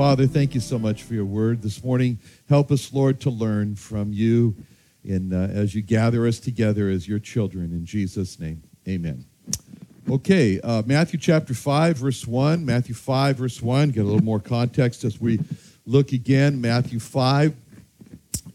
Father, 0.00 0.26
thank 0.26 0.54
you 0.54 0.62
so 0.62 0.78
much 0.78 1.02
for 1.02 1.12
your 1.12 1.26
word 1.26 1.60
this 1.60 1.84
morning. 1.84 2.18
Help 2.48 2.72
us, 2.72 2.90
Lord, 2.90 3.20
to 3.20 3.28
learn 3.28 3.76
from 3.76 4.14
you 4.14 4.56
in, 5.04 5.30
uh, 5.30 5.50
as 5.52 5.74
you 5.74 5.82
gather 5.82 6.26
us 6.26 6.38
together 6.38 6.88
as 6.88 7.06
your 7.06 7.18
children. 7.18 7.70
In 7.72 7.84
Jesus' 7.84 8.40
name, 8.40 8.62
amen. 8.88 9.26
Okay, 10.08 10.58
uh, 10.62 10.82
Matthew 10.86 11.18
chapter 11.18 11.52
5, 11.52 11.98
verse 11.98 12.26
1. 12.26 12.64
Matthew 12.64 12.94
5, 12.94 13.36
verse 13.36 13.60
1. 13.60 13.90
Get 13.90 14.00
a 14.00 14.04
little 14.04 14.24
more 14.24 14.40
context 14.40 15.04
as 15.04 15.20
we 15.20 15.38
look 15.84 16.12
again. 16.12 16.62
Matthew 16.62 16.98
5, 16.98 17.54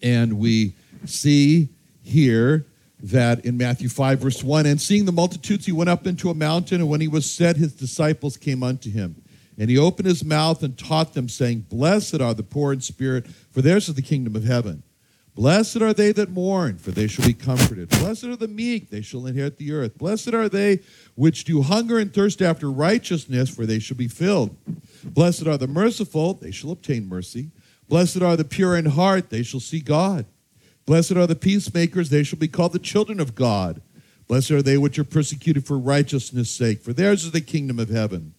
and 0.02 0.40
we 0.40 0.74
see 1.06 1.70
here 2.02 2.66
that 3.02 3.46
in 3.46 3.56
Matthew 3.56 3.90
5, 3.90 4.18
verse 4.18 4.44
1, 4.44 4.66
and 4.66 4.82
seeing 4.82 5.06
the 5.06 5.12
multitudes, 5.12 5.68
he 5.68 5.72
went 5.72 5.92
up 5.92 6.08
into 6.08 6.32
a 6.32 6.34
mountain, 6.34 6.82
and 6.82 6.90
when 6.90 7.02
he 7.02 7.08
was 7.08 7.30
set, 7.30 7.56
his 7.56 7.76
disciples 7.76 8.36
came 8.36 8.64
unto 8.64 8.90
him. 8.90 9.22
And 9.58 9.70
he 9.70 9.78
opened 9.78 10.08
his 10.08 10.24
mouth 10.24 10.64
and 10.64 10.78
taught 10.78 11.14
them, 11.14 11.30
saying, 11.30 11.68
Blessed 11.70 12.20
are 12.20 12.34
the 12.34 12.44
poor 12.44 12.74
in 12.74 12.82
spirit, 12.82 13.28
for 13.28 13.62
theirs 13.62 13.88
is 13.88 13.96
the 13.96 14.02
kingdom 14.02 14.36
of 14.36 14.44
heaven. 14.44 14.84
Blessed 15.36 15.82
are 15.82 15.94
they 15.94 16.14
that 16.14 16.30
mourn, 16.30 16.78
for 16.78 16.92
they 16.92 17.08
shall 17.08 17.26
be 17.26 17.34
comforted. 17.34 17.90
Blessed 17.90 18.24
are 18.24 18.38
the 18.38 18.48
meek, 18.48 18.90
they 18.90 19.02
shall 19.02 19.26
inherit 19.26 19.58
the 19.58 19.74
earth. 19.74 19.98
Blessed 19.98 20.34
are 20.34 20.48
they 20.48 20.80
which 21.16 21.44
do 21.44 21.62
hunger 21.62 22.00
and 22.00 22.14
thirst 22.14 22.42
after 22.42 22.72
righteousness, 22.72 23.50
for 23.50 23.66
they 23.66 23.80
shall 23.80 23.98
be 23.98 24.08
filled. 24.08 24.56
Blessed 25.04 25.46
are 25.46 25.58
the 25.58 25.68
merciful, 25.68 26.36
they 26.36 26.52
shall 26.52 26.72
obtain 26.72 27.10
mercy. 27.10 27.52
Blessed 27.90 28.22
are 28.22 28.38
the 28.38 28.46
pure 28.46 28.78
in 28.78 28.86
heart, 28.86 29.30
they 29.30 29.44
shall 29.44 29.60
see 29.60 29.82
God. 29.82 30.26
Blessed 30.86 31.14
are 31.14 31.28
the 31.28 31.36
peacemakers, 31.36 32.10
they 32.10 32.24
shall 32.24 32.40
be 32.40 32.48
called 32.48 32.72
the 32.72 32.80
children 32.80 33.20
of 33.20 33.36
God. 33.36 33.82
Blessed 34.28 34.52
are 34.52 34.62
they 34.62 34.78
which 34.78 34.98
are 34.98 35.04
persecuted 35.04 35.66
for 35.66 35.78
righteousness' 35.78 36.50
sake, 36.50 36.82
for 36.82 36.94
theirs 36.94 37.26
is 37.26 37.32
the 37.32 37.42
kingdom 37.42 37.78
of 37.78 37.90
heaven. 37.90 38.35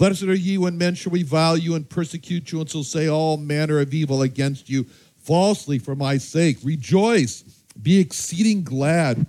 Blessed 0.00 0.22
are 0.22 0.34
ye 0.34 0.56
when 0.56 0.78
men 0.78 0.94
shall 0.94 1.12
revile 1.12 1.58
you 1.58 1.74
and 1.74 1.86
persecute 1.86 2.52
you 2.52 2.60
and 2.60 2.70
shall 2.70 2.82
say 2.82 3.06
all 3.06 3.36
manner 3.36 3.80
of 3.80 3.92
evil 3.92 4.22
against 4.22 4.70
you 4.70 4.84
falsely 5.18 5.78
for 5.78 5.94
my 5.94 6.16
sake. 6.16 6.56
Rejoice, 6.64 7.42
be 7.82 8.00
exceeding 8.00 8.64
glad, 8.64 9.26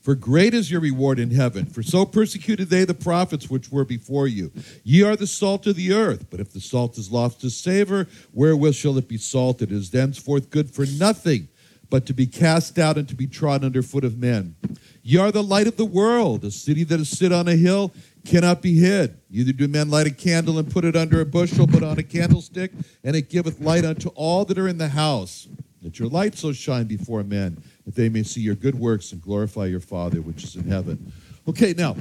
for 0.00 0.14
great 0.14 0.54
is 0.54 0.70
your 0.70 0.80
reward 0.80 1.18
in 1.18 1.32
heaven. 1.32 1.66
For 1.66 1.82
so 1.82 2.06
persecuted 2.06 2.70
they 2.70 2.86
the 2.86 2.94
prophets 2.94 3.50
which 3.50 3.70
were 3.70 3.84
before 3.84 4.26
you. 4.26 4.50
Ye 4.82 5.02
are 5.02 5.14
the 5.14 5.26
salt 5.26 5.66
of 5.66 5.76
the 5.76 5.92
earth, 5.92 6.30
but 6.30 6.40
if 6.40 6.54
the 6.54 6.60
salt 6.62 6.96
is 6.96 7.12
lost 7.12 7.44
its 7.44 7.54
savor, 7.54 8.08
wherewith 8.32 8.74
shall 8.74 8.96
it 8.96 9.08
be 9.08 9.18
salted? 9.18 9.70
It 9.70 9.76
is 9.76 9.90
thenceforth 9.90 10.48
good 10.48 10.70
for 10.70 10.86
nothing 10.86 11.48
but 11.90 12.06
to 12.06 12.14
be 12.14 12.26
cast 12.26 12.78
out 12.78 12.96
and 12.96 13.08
to 13.08 13.14
be 13.14 13.26
trodden 13.26 13.66
under 13.66 13.82
foot 13.82 14.04
of 14.04 14.16
men. 14.16 14.54
Ye 15.02 15.18
are 15.18 15.32
the 15.32 15.42
light 15.42 15.66
of 15.66 15.76
the 15.76 15.84
world. 15.84 16.44
A 16.44 16.50
city 16.50 16.84
that 16.84 17.00
is 17.00 17.08
sit 17.10 17.32
on 17.32 17.48
a 17.48 17.56
hill 17.56 17.92
cannot 18.24 18.62
be 18.62 18.78
hid. 18.78 19.18
Neither 19.30 19.52
do 19.52 19.68
men 19.68 19.90
light 19.90 20.06
a 20.06 20.10
candle 20.10 20.58
and 20.58 20.70
put 20.70 20.84
it 20.84 20.96
under 20.96 21.20
a 21.20 21.26
bushel, 21.26 21.66
but 21.66 21.82
on 21.82 21.98
a 21.98 22.02
candlestick, 22.02 22.72
and 23.04 23.16
it 23.16 23.30
giveth 23.30 23.60
light 23.60 23.84
unto 23.84 24.08
all 24.10 24.44
that 24.44 24.58
are 24.58 24.68
in 24.68 24.78
the 24.78 24.88
house. 24.88 25.48
That 25.82 25.98
your 25.98 26.08
light 26.08 26.36
so 26.36 26.52
shine 26.52 26.84
before 26.84 27.22
men, 27.22 27.62
that 27.86 27.94
they 27.94 28.10
may 28.10 28.22
see 28.22 28.42
your 28.42 28.54
good 28.54 28.74
works 28.74 29.12
and 29.12 29.22
glorify 29.22 29.66
your 29.66 29.80
Father 29.80 30.20
which 30.20 30.44
is 30.44 30.56
in 30.56 30.68
heaven. 30.68 31.12
Okay, 31.48 31.72
now, 31.72 31.96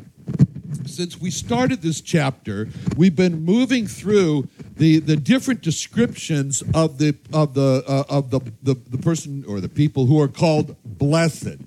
since 0.85 1.19
we 1.19 1.31
started 1.31 1.81
this 1.81 2.01
chapter, 2.01 2.67
we've 2.97 3.15
been 3.15 3.43
moving 3.43 3.87
through 3.87 4.47
the, 4.75 4.99
the 4.99 5.15
different 5.15 5.61
descriptions 5.61 6.61
of 6.73 6.97
the 6.97 7.15
of 7.33 7.53
the 7.53 7.83
uh, 7.87 8.03
of 8.09 8.31
the, 8.31 8.39
the 8.61 8.73
the 8.73 8.97
person 8.97 9.45
or 9.47 9.61
the 9.61 9.69
people 9.69 10.05
who 10.05 10.19
are 10.19 10.27
called 10.27 10.75
blessed. 10.83 11.57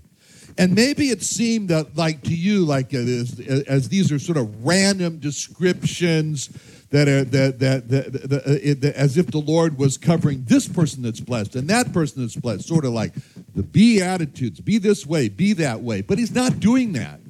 And 0.59 0.75
maybe 0.75 1.09
it 1.09 1.23
seemed 1.23 1.69
that, 1.71 1.97
like 1.97 2.23
to 2.23 2.35
you, 2.35 2.65
like 2.65 2.93
uh, 2.95 2.99
as, 2.99 3.41
uh, 3.41 3.63
as 3.67 3.89
these 3.89 4.13
are 4.13 4.19
sort 4.19 4.39
of 4.39 4.65
random 4.65 5.19
descriptions 5.19 6.49
that 6.91 7.09
are 7.09 7.25
that 7.25 7.59
that, 7.59 7.89
that, 7.89 8.13
that, 8.13 8.43
uh, 8.43 8.81
that, 8.81 8.93
as 8.95 9.17
if 9.17 9.31
the 9.31 9.39
Lord 9.39 9.79
was 9.79 9.97
covering 9.97 10.45
this 10.45 10.69
person 10.69 11.03
that's 11.03 11.21
blessed 11.21 11.57
and 11.57 11.69
that 11.69 11.93
person 11.93 12.23
that's 12.23 12.37
blessed, 12.37 12.69
sort 12.69 12.85
of 12.85 12.93
like 12.93 13.15
the 13.55 13.63
beatitudes, 13.63 14.61
be 14.61 14.79
this 14.79 15.07
way, 15.07 15.29
be 15.29 15.55
that 15.55 15.81
way. 15.81 16.03
But 16.03 16.19
He's 16.19 16.35
not 16.35 16.61
doing 16.61 16.93
that. 16.93 17.21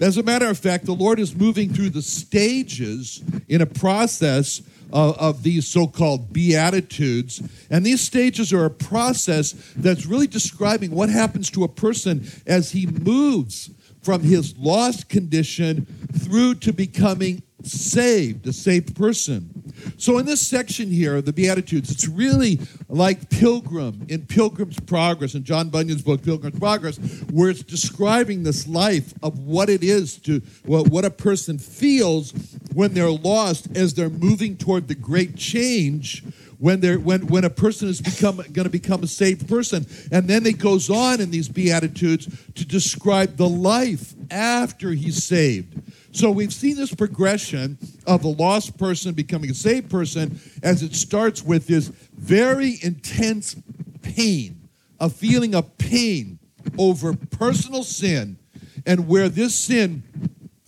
As 0.00 0.16
a 0.16 0.22
matter 0.22 0.46
of 0.46 0.58
fact, 0.58 0.86
the 0.86 0.92
Lord 0.94 1.20
is 1.20 1.36
moving 1.36 1.72
through 1.72 1.90
the 1.90 2.02
stages 2.02 3.22
in 3.48 3.60
a 3.60 3.66
process 3.66 4.62
of, 4.92 5.16
of 5.18 5.42
these 5.42 5.66
so 5.66 5.86
called 5.86 6.32
Beatitudes. 6.32 7.42
And 7.70 7.84
these 7.84 8.00
stages 8.00 8.52
are 8.52 8.64
a 8.64 8.70
process 8.70 9.52
that's 9.76 10.06
really 10.06 10.26
describing 10.26 10.90
what 10.90 11.08
happens 11.08 11.50
to 11.50 11.64
a 11.64 11.68
person 11.68 12.26
as 12.46 12.72
he 12.72 12.86
moves 12.86 13.70
from 14.02 14.22
his 14.22 14.56
lost 14.58 15.08
condition 15.08 15.86
through 16.12 16.56
to 16.56 16.72
becoming 16.72 17.42
saved, 17.62 18.46
a 18.46 18.52
saved 18.52 18.96
person. 18.96 19.61
So, 19.96 20.18
in 20.18 20.26
this 20.26 20.46
section 20.46 20.90
here 20.90 21.20
the 21.20 21.32
Beatitudes, 21.32 21.90
it's 21.90 22.08
really 22.08 22.60
like 22.88 23.30
Pilgrim 23.30 24.06
in 24.08 24.26
Pilgrim's 24.26 24.78
Progress, 24.80 25.34
in 25.34 25.44
John 25.44 25.70
Bunyan's 25.70 26.02
book, 26.02 26.22
Pilgrim's 26.22 26.58
Progress, 26.58 26.98
where 27.30 27.50
it's 27.50 27.62
describing 27.62 28.42
this 28.42 28.66
life 28.66 29.14
of 29.22 29.38
what 29.38 29.68
it 29.68 29.82
is 29.82 30.16
to, 30.20 30.40
what 30.64 31.04
a 31.04 31.10
person 31.10 31.58
feels 31.58 32.32
when 32.74 32.94
they're 32.94 33.10
lost 33.10 33.68
as 33.76 33.94
they're 33.94 34.08
moving 34.08 34.56
toward 34.56 34.88
the 34.88 34.94
great 34.94 35.36
change 35.36 36.22
when 36.62 36.78
they're 36.78 36.98
when 36.98 37.26
when 37.26 37.44
a 37.44 37.50
person 37.50 37.88
is 37.88 38.00
become 38.00 38.36
going 38.36 38.64
to 38.64 38.70
become 38.70 39.02
a 39.02 39.06
saved 39.08 39.48
person. 39.48 39.84
And 40.12 40.28
then 40.28 40.46
it 40.46 40.58
goes 40.58 40.88
on 40.88 41.20
in 41.20 41.32
these 41.32 41.48
beatitudes 41.48 42.28
to 42.54 42.64
describe 42.64 43.36
the 43.36 43.48
life 43.48 44.14
after 44.30 44.92
he's 44.92 45.24
saved 45.24 45.82
so 46.12 46.30
we've 46.30 46.52
seen 46.52 46.76
this 46.76 46.94
progression 46.94 47.78
of 48.06 48.24
a 48.24 48.28
lost 48.28 48.78
person 48.78 49.14
becoming 49.14 49.50
a 49.50 49.54
saved 49.54 49.90
person 49.90 50.38
as 50.62 50.82
it 50.82 50.94
starts 50.94 51.42
with 51.42 51.66
this 51.66 51.88
very 52.14 52.78
intense 52.82 53.56
pain, 54.02 54.68
a 55.00 55.08
feeling 55.08 55.54
of 55.54 55.78
pain 55.78 56.38
over 56.78 57.14
personal 57.14 57.82
sin, 57.82 58.38
and 58.86 59.08
where 59.08 59.30
this 59.30 59.54
sin 59.54 60.02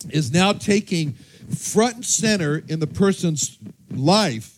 is 0.09 0.33
now 0.33 0.51
taking 0.51 1.13
front 1.55 1.95
and 1.95 2.05
center 2.05 2.63
in 2.67 2.79
the 2.79 2.87
person's 2.87 3.59
life. 3.91 4.51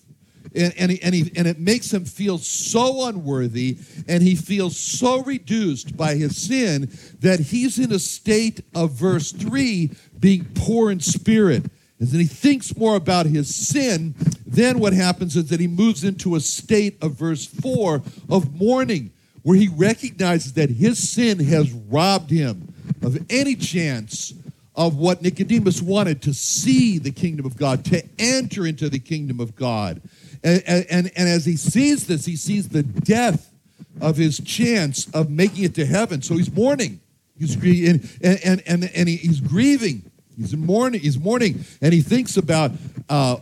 And, 0.55 0.73
and, 0.77 0.91
he, 0.91 1.01
and, 1.03 1.13
he, 1.13 1.31
and 1.35 1.47
it 1.47 1.59
makes 1.59 1.93
him 1.93 2.05
feel 2.05 2.37
so 2.37 3.07
unworthy 3.07 3.77
and 4.07 4.23
he 4.23 4.35
feels 4.35 4.77
so 4.77 5.21
reduced 5.21 5.95
by 5.95 6.15
his 6.15 6.37
sin 6.37 6.89
that 7.19 7.39
he's 7.39 7.77
in 7.77 7.91
a 7.91 7.99
state 7.99 8.61
of 8.73 8.91
verse 8.91 9.31
3 9.31 9.91
being 10.19 10.45
poor 10.55 10.91
in 10.91 10.99
spirit 10.99 11.63
and 11.99 12.09
then 12.09 12.19
he 12.19 12.27
thinks 12.27 12.75
more 12.77 12.95
about 12.95 13.25
his 13.25 13.53
sin 13.53 14.13
then 14.45 14.79
what 14.79 14.93
happens 14.93 15.35
is 15.35 15.49
that 15.49 15.59
he 15.59 15.67
moves 15.67 16.03
into 16.03 16.35
a 16.35 16.39
state 16.39 17.01
of 17.01 17.13
verse 17.13 17.45
4 17.45 18.01
of 18.29 18.53
mourning 18.53 19.11
where 19.43 19.57
he 19.57 19.69
recognizes 19.69 20.53
that 20.53 20.69
his 20.69 21.09
sin 21.09 21.39
has 21.39 21.71
robbed 21.71 22.29
him 22.29 22.73
of 23.01 23.17
any 23.29 23.55
chance 23.55 24.33
of 24.75 24.97
what 24.97 25.21
Nicodemus 25.21 25.81
wanted 25.81 26.21
to 26.21 26.33
see 26.33 26.99
the 26.99 27.11
kingdom 27.11 27.45
of 27.45 27.57
God, 27.57 27.83
to 27.85 28.03
enter 28.19 28.67
into 28.67 28.89
the 28.89 28.99
kingdom 28.99 29.39
of 29.39 29.55
God. 29.55 30.01
And, 30.43 30.61
and, 30.67 31.11
and 31.15 31.29
as 31.29 31.45
he 31.45 31.55
sees 31.55 32.05
this, 32.05 32.25
he 32.25 32.35
sees 32.35 32.69
the 32.69 32.83
death 32.83 33.51
of 33.99 34.17
his 34.17 34.39
chance 34.39 35.09
of 35.15 35.31
making 35.31 35.63
it 35.63 35.75
to 35.75 35.85
heaven. 35.85 36.21
So 36.21 36.35
he's 36.35 36.51
mourning. 36.51 36.99
He's 37.37 37.55
and, 37.55 38.09
and, 38.21 38.63
and, 38.65 38.91
and 38.93 39.09
he's 39.09 39.39
grieving. 39.39 40.09
He's 40.35 40.55
mourning. 40.55 41.01
He's 41.01 41.17
mourning, 41.17 41.65
and 41.81 41.93
he 41.93 42.01
thinks 42.01 42.37
about 42.37 42.71
uh, 43.09 43.37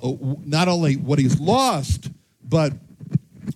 not 0.45 0.68
only 0.68 0.95
what 0.95 1.19
he's 1.19 1.39
lost, 1.39 2.09
but 2.44 2.74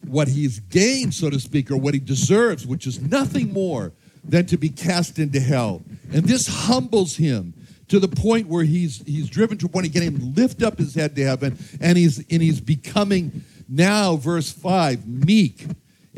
what 0.05 0.27
he's 0.27 0.59
gained, 0.59 1.13
so 1.13 1.29
to 1.29 1.39
speak, 1.39 1.71
or 1.71 1.77
what 1.77 1.93
he 1.93 1.99
deserves, 1.99 2.67
which 2.67 2.85
is 2.85 2.99
nothing 3.01 3.53
more 3.53 3.93
than 4.23 4.45
to 4.47 4.57
be 4.57 4.69
cast 4.69 5.19
into 5.19 5.39
hell. 5.39 5.83
And 6.11 6.25
this 6.25 6.47
humbles 6.47 7.15
him 7.15 7.53
to 7.87 7.99
the 7.99 8.07
point 8.07 8.47
where 8.47 8.63
he's 8.63 9.03
he's 9.05 9.29
driven 9.29 9.57
to 9.59 9.65
a 9.67 9.69
point 9.69 9.85
he 9.85 9.91
can't 9.91 10.05
even 10.05 10.33
lift 10.33 10.61
up 10.61 10.77
his 10.77 10.95
head 10.95 11.15
to 11.15 11.23
heaven, 11.23 11.57
and 11.79 11.97
he's 11.97 12.19
and 12.29 12.41
he's 12.41 12.59
becoming 12.59 13.43
now, 13.69 14.15
verse 14.15 14.51
5, 14.51 15.07
meek. 15.07 15.67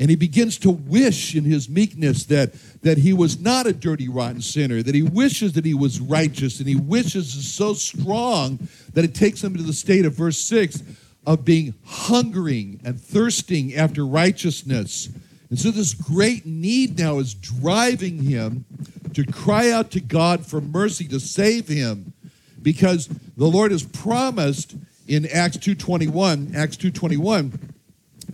And 0.01 0.09
he 0.09 0.15
begins 0.15 0.57
to 0.57 0.71
wish 0.71 1.35
in 1.35 1.43
his 1.43 1.69
meekness 1.69 2.25
that, 2.25 2.53
that 2.81 2.97
he 2.97 3.13
was 3.13 3.39
not 3.39 3.67
a 3.67 3.71
dirty, 3.71 4.09
rotten 4.09 4.41
sinner, 4.41 4.81
that 4.81 4.95
he 4.95 5.03
wishes 5.03 5.53
that 5.53 5.63
he 5.63 5.75
was 5.75 6.01
righteous, 6.01 6.57
and 6.57 6.67
he 6.67 6.75
wishes 6.75 7.35
is 7.35 7.53
so 7.53 7.75
strong 7.75 8.57
that 8.93 9.05
it 9.05 9.13
takes 9.13 9.43
him 9.43 9.55
to 9.55 9.61
the 9.61 9.73
state 9.73 10.03
of 10.03 10.15
verse 10.15 10.39
6 10.39 10.81
of 11.27 11.45
being 11.45 11.75
hungering 11.85 12.79
and 12.83 12.99
thirsting 12.99 13.75
after 13.75 14.03
righteousness. 14.03 15.07
And 15.51 15.59
so 15.59 15.69
this 15.69 15.93
great 15.93 16.47
need 16.47 16.97
now 16.97 17.19
is 17.19 17.35
driving 17.35 18.23
him 18.23 18.65
to 19.13 19.23
cry 19.23 19.69
out 19.69 19.91
to 19.91 19.99
God 19.99 20.43
for 20.43 20.61
mercy 20.61 21.07
to 21.09 21.19
save 21.19 21.67
him 21.67 22.13
because 22.59 23.07
the 23.37 23.45
Lord 23.45 23.69
has 23.69 23.83
promised 23.83 24.73
in 25.07 25.27
Acts 25.27 25.57
2:21, 25.57 26.55
Acts 26.55 26.77
2:21 26.77 27.51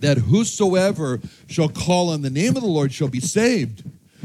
that 0.00 0.18
whosoever 0.18 1.20
shall 1.46 1.68
call 1.68 2.10
on 2.10 2.22
the 2.22 2.30
name 2.30 2.56
of 2.56 2.62
the 2.62 2.68
Lord 2.68 2.92
shall 2.92 3.08
be 3.08 3.20
saved. 3.20 3.84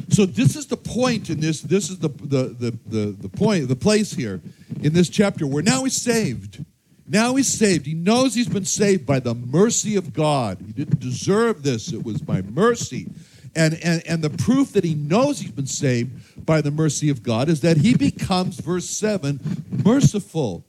So 0.09 0.25
this 0.25 0.55
is 0.55 0.67
the 0.67 0.77
point 0.77 1.29
in 1.29 1.39
this 1.39 1.61
this 1.61 1.89
is 1.89 1.99
the 1.99 2.09
the 2.09 2.43
the 2.47 2.77
the, 2.87 3.05
the 3.11 3.29
point 3.29 3.67
the 3.67 3.75
place 3.75 4.13
here 4.13 4.41
in 4.81 4.93
this 4.93 5.09
chapter 5.09 5.45
where 5.45 5.63
now 5.63 5.83
he's 5.83 6.01
saved. 6.01 6.63
Now 7.07 7.35
he's 7.35 7.47
saved. 7.47 7.85
He 7.85 7.93
knows 7.93 8.33
he's 8.33 8.49
been 8.49 8.65
saved 8.65 9.05
by 9.05 9.19
the 9.19 9.35
mercy 9.35 9.95
of 9.95 10.13
God. 10.13 10.59
He 10.65 10.71
didn't 10.71 10.99
deserve 10.99 11.63
this. 11.63 11.91
It 11.91 12.03
was 12.03 12.21
by 12.21 12.41
mercy. 12.41 13.07
And, 13.55 13.77
and, 13.83 14.01
and 14.07 14.23
the 14.23 14.29
proof 14.29 14.73
that 14.73 14.83
he 14.83 14.95
knows 14.95 15.39
he's 15.39 15.51
been 15.51 15.67
saved 15.67 16.45
by 16.45 16.61
the 16.61 16.71
mercy 16.71 17.09
of 17.09 17.21
God 17.21 17.49
is 17.49 17.61
that 17.61 17.77
he 17.77 17.95
becomes, 17.95 18.59
verse 18.59 18.89
7, 18.89 19.39
merciful. 19.83 20.65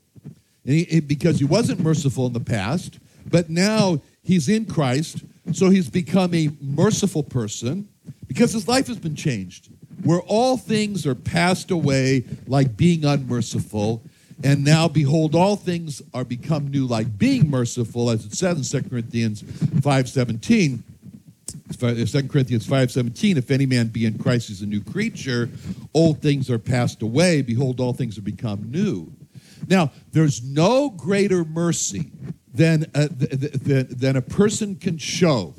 He, 0.64 1.00
because 1.00 1.38
he 1.38 1.44
wasn't 1.44 1.80
merciful 1.80 2.26
in 2.26 2.32
the 2.32 2.40
past, 2.40 2.98
but 3.26 3.48
now 3.48 4.00
he's 4.24 4.48
in 4.48 4.64
Christ, 4.64 5.24
so 5.52 5.70
he's 5.70 5.90
become 5.90 6.34
a 6.34 6.50
merciful 6.60 7.22
person 7.22 7.88
because 8.26 8.52
his 8.52 8.66
life 8.66 8.86
has 8.88 8.98
been 8.98 9.16
changed. 9.16 9.68
Where 10.02 10.20
all 10.20 10.56
things 10.56 11.06
are 11.06 11.14
passed 11.14 11.70
away 11.70 12.24
like 12.46 12.76
being 12.76 13.04
unmerciful, 13.04 14.02
and 14.42 14.64
now 14.64 14.88
behold, 14.88 15.34
all 15.34 15.56
things 15.56 16.02
are 16.12 16.24
become 16.24 16.68
new 16.68 16.86
like 16.86 17.16
being 17.16 17.48
merciful, 17.48 18.10
as 18.10 18.24
it 18.26 18.34
says 18.34 18.74
in 18.74 18.82
2 18.82 18.88
Corinthians 18.88 19.42
5.17. 19.42 20.80
2 21.78 22.28
Corinthians 22.28 22.66
5.17, 22.66 23.36
if 23.36 23.50
any 23.50 23.66
man 23.66 23.88
be 23.88 24.04
in 24.04 24.18
Christ, 24.18 24.48
he's 24.48 24.62
a 24.62 24.66
new 24.66 24.82
creature. 24.82 25.48
Old 25.94 26.20
things 26.20 26.50
are 26.50 26.58
passed 26.58 27.02
away. 27.02 27.42
Behold, 27.42 27.80
all 27.80 27.92
things 27.92 28.18
are 28.18 28.22
become 28.22 28.70
new. 28.70 29.12
Now, 29.68 29.92
there's 30.12 30.42
no 30.42 30.90
greater 30.90 31.44
mercy 31.44 32.10
than 32.54 32.86
a, 32.94 33.08
than 33.08 34.16
a 34.16 34.22
person 34.22 34.76
can 34.76 34.96
show. 34.96 35.54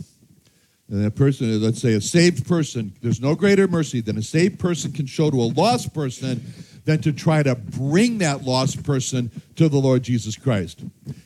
And 0.90 1.06
a 1.06 1.12
person, 1.12 1.52
uh, 1.52 1.58
let's 1.58 1.82
say 1.82 1.94
a 1.94 2.02
saved 2.02 2.48
person, 2.48 2.94
there's 3.02 3.20
no 3.20 3.36
greater 3.36 3.68
mercy 3.68 4.02
than 4.02 4.18
a 4.18 4.22
saved 4.22 4.60
person 4.60 4.92
can 4.92 5.06
show 5.06 5.30
to 5.30 5.42
a 5.42 5.50
lost 5.50 5.94
person 5.94 6.42
than 6.86 7.02
to 7.02 7.12
try 7.12 7.42
to 7.42 7.56
bring 7.56 8.20
that 8.20 8.44
lost 8.44 8.84
person 8.84 9.32
to 9.56 9.68
the 9.68 9.78
Lord 9.78 10.04
Jesus 10.04 10.38
Christ. 10.38 10.82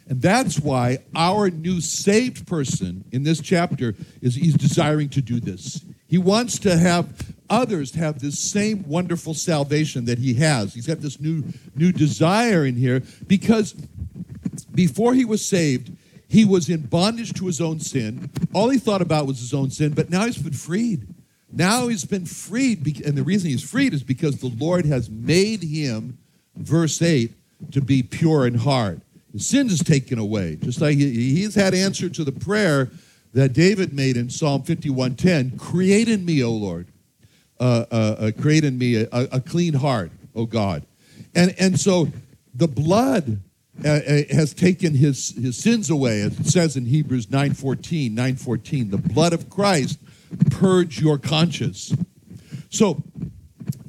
And 0.08 0.22
that's 0.22 0.60
why 0.60 1.00
our 1.14 1.50
new 1.50 1.82
saved 1.82 2.48
person 2.48 3.04
in 3.12 3.24
this 3.24 3.42
chapter 3.42 3.96
is 4.22 4.36
he's 4.36 4.56
desiring 4.56 5.10
to 5.10 5.22
do 5.22 5.42
this. 5.42 5.84
He 6.08 6.18
wants 6.18 6.58
to 6.60 6.78
have 6.78 7.34
others 7.50 7.96
have 7.96 8.20
this 8.20 8.40
same 8.40 8.88
wonderful 8.88 9.34
salvation 9.34 10.06
that 10.06 10.20
he 10.20 10.36
has. 10.36 10.74
He's 10.74 10.88
got 10.88 11.02
this 11.02 11.20
new 11.20 11.44
new 11.76 11.92
desire 11.92 12.66
in 12.66 12.76
here 12.76 13.04
because 13.28 13.76
before 14.80 15.14
he 15.14 15.26
was 15.26 15.46
saved, 15.46 15.92
he 16.30 16.46
was 16.46 16.70
in 16.70 16.84
bondage 16.84 17.34
to 17.34 17.48
his 17.48 17.60
own 17.60 17.82
sin. 17.82 18.30
All 18.54 18.70
he 18.70 18.80
thought 18.80 19.02
about 19.02 19.28
was 19.28 19.40
his 19.40 19.54
own 19.54 19.72
sin, 19.72 19.92
but 19.92 20.10
now 20.10 20.26
he's 20.26 20.38
been 20.38 20.54
freed. 20.54 21.06
Now 21.52 21.90
he's 21.90 22.06
been 22.06 22.26
freed, 22.26 23.04
and 23.06 23.18
the 23.18 23.24
reason 23.24 23.50
he's 23.50 23.70
freed 23.70 23.94
is 23.94 24.04
because 24.04 24.38
the 24.38 24.56
Lord 24.58 24.86
has 24.86 25.10
made 25.10 25.64
him, 25.64 26.18
verse 26.56 27.02
8, 27.02 27.30
to 27.74 27.82
be 27.82 28.02
pure 28.02 28.48
in 28.48 28.54
heart. 28.54 29.02
His 29.34 29.48
sin 29.48 29.68
is 29.68 29.84
taken 29.84 30.18
away. 30.18 30.56
Just 30.56 30.80
like 30.80 30.96
he's 30.96 31.56
had 31.56 31.74
answer 31.74 32.08
to 32.08 32.24
the 32.24 32.32
prayer 32.32 32.90
that 33.34 33.52
David 33.52 33.92
made 33.92 34.16
in 34.16 34.30
Psalm 34.30 34.64
51:10, 34.64 35.58
create 35.58 36.08
in 36.08 36.24
me, 36.24 36.42
O 36.42 36.54
Lord, 36.54 36.88
uh, 37.60 37.84
uh, 37.92 37.96
uh, 37.96 38.32
create 38.32 38.64
in 38.64 38.78
me 38.78 38.96
a, 38.96 39.10
a, 39.12 39.42
clean 39.42 39.74
heart, 39.74 40.12
O 40.34 40.46
God. 40.46 40.84
And, 41.36 41.54
and 41.60 41.78
so 41.78 42.08
the 42.56 42.70
blood 42.70 43.42
uh, 43.86 43.90
uh, 43.90 44.22
has 44.32 44.54
taken 44.54 44.94
his, 44.94 45.32
his 45.32 45.58
sins 45.58 45.90
away. 45.90 46.22
It 46.22 46.46
says 46.46 46.76
in 46.76 46.86
Hebrews 46.86 47.28
9.14, 47.28 48.14
9.14, 48.16 48.92
the 48.92 48.98
blood 48.98 49.34
of 49.34 49.50
Christ 49.50 50.00
purge 50.52 51.02
your 51.02 51.18
conscience. 51.18 51.96
So 52.70 53.04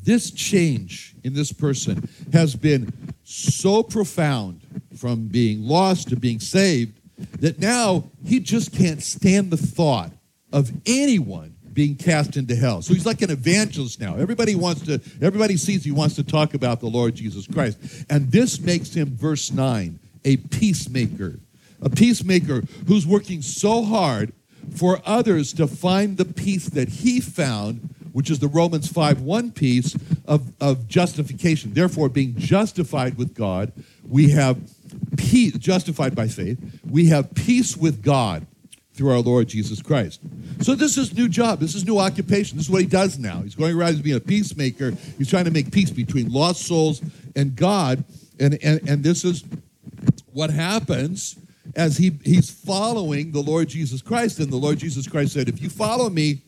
this 0.03 0.31
change 0.31 1.15
in 1.25 1.35
this 1.35 1.53
person 1.53 2.09
has 2.33 2.57
been 2.57 2.93
so 3.25 3.83
profound 3.83 4.61
from 4.97 5.27
being 5.27 5.63
lost 5.63 6.09
to 6.09 6.17
being 6.17 6.41
saved 6.41 6.99
that 7.41 7.59
now 7.59 8.05
he 8.25 8.41
just 8.41 8.73
can't 8.73 9.03
stand 9.03 9.51
the 9.51 9.57
thought 9.57 10.13
of 10.53 10.73
anyone 10.87 11.55
being 11.73 11.95
cast 11.97 12.37
into 12.37 12.55
hell. 12.55 12.83
So 12.83 12.95
he's 12.95 13.07
like 13.07 13.23
an 13.23 13.31
evangelist 13.31 14.01
now. 14.01 14.17
Everybody 14.17 14.55
wants 14.55 14.83
to, 14.83 15.01
everybody 15.21 15.57
sees 15.57 15.85
he 15.85 15.91
wants 15.91 16.17
to 16.17 16.23
talk 16.25 16.55
about 16.55 16.81
the 16.81 16.89
Lord 16.89 17.15
Jesus 17.15 17.47
Christ. 17.47 17.79
And 18.11 18.31
this 18.31 18.61
makes 18.61 18.95
him, 18.95 19.17
verse 19.17 19.51
9, 19.51 19.99
a 20.25 20.37
peacemaker. 20.37 21.39
A 21.83 21.91
peacemaker 21.91 22.63
who's 22.87 23.07
working 23.07 23.43
so 23.43 23.83
hard 23.83 24.33
for 24.75 25.01
others 25.07 25.53
to 25.55 25.67
find 25.67 26.17
the 26.17 26.25
peace 26.25 26.69
that 26.71 26.89
he 26.89 27.21
found, 27.21 27.95
which 28.13 28.31
is 28.31 28.39
the 28.39 28.49
Romans 28.49 28.89
5 28.89 29.23
1 29.23 29.53
peace 29.53 29.97
of, 30.27 30.53
of 30.61 30.89
justification. 30.89 31.73
Therefore, 31.73 32.09
being 32.09 32.35
justified 32.37 33.17
with 33.17 33.35
God, 33.35 33.73
we 34.07 34.31
have 34.31 34.59
peace, 35.17 35.57
justified 35.57 36.15
by 36.15 36.29
faith, 36.29 36.59
we 36.89 37.07
have 37.07 37.35
peace 37.35 37.77
with 37.77 38.03
God 38.03 38.47
through 38.95 39.13
our 39.13 39.21
Lord 39.21 39.49
Jesus 39.49 39.81
Christ. 39.81 40.21
So 40.61 40.75
this 40.75 40.99
is 40.99 41.15
new 41.15 41.29
job. 41.29 41.59
This 41.59 41.75
is 41.75 41.87
new 41.87 41.99
occupation. 41.99 42.59
This 42.59 42.67
is 42.67 42.71
what 42.71 42.83
he 42.83 42.87
does 42.87 43.19
now. 43.19 43.41
He's 43.41 43.55
going 43.55 43.77
around 43.77 43.91
as 43.91 44.03
being 44.03 44.17
a 44.17 44.21
peacemaker. 44.21 44.93
He's 45.17 45.29
trying 45.29 45.47
to 45.47 45.51
make 45.51 45.73
peace 45.73 45.91
between 45.91 46.31
lost 46.31 46.67
souls 46.67 47.01
and 47.35 47.57
God. 47.57 48.05
And, 48.39 48.59
and, 48.63 48.87
and 48.89 49.03
this 49.03 49.25
is 49.25 49.45
what 50.33 50.51
happens 50.51 51.37
as 51.77 51.97
he, 51.97 52.19
he's 52.25 52.51
following 52.51 53.33
the 53.33 53.41
Lord 53.41 53.69
Jesus 53.69 54.03
Christ. 54.03 54.39
And 54.39 54.53
the 54.53 54.57
Lord 54.57 54.79
Jesus 54.79 55.07
Christ 55.09 55.33
said, 55.33 55.49
If 55.49 55.63
you 55.63 55.71
follow 55.71 56.11
me, 56.11 56.43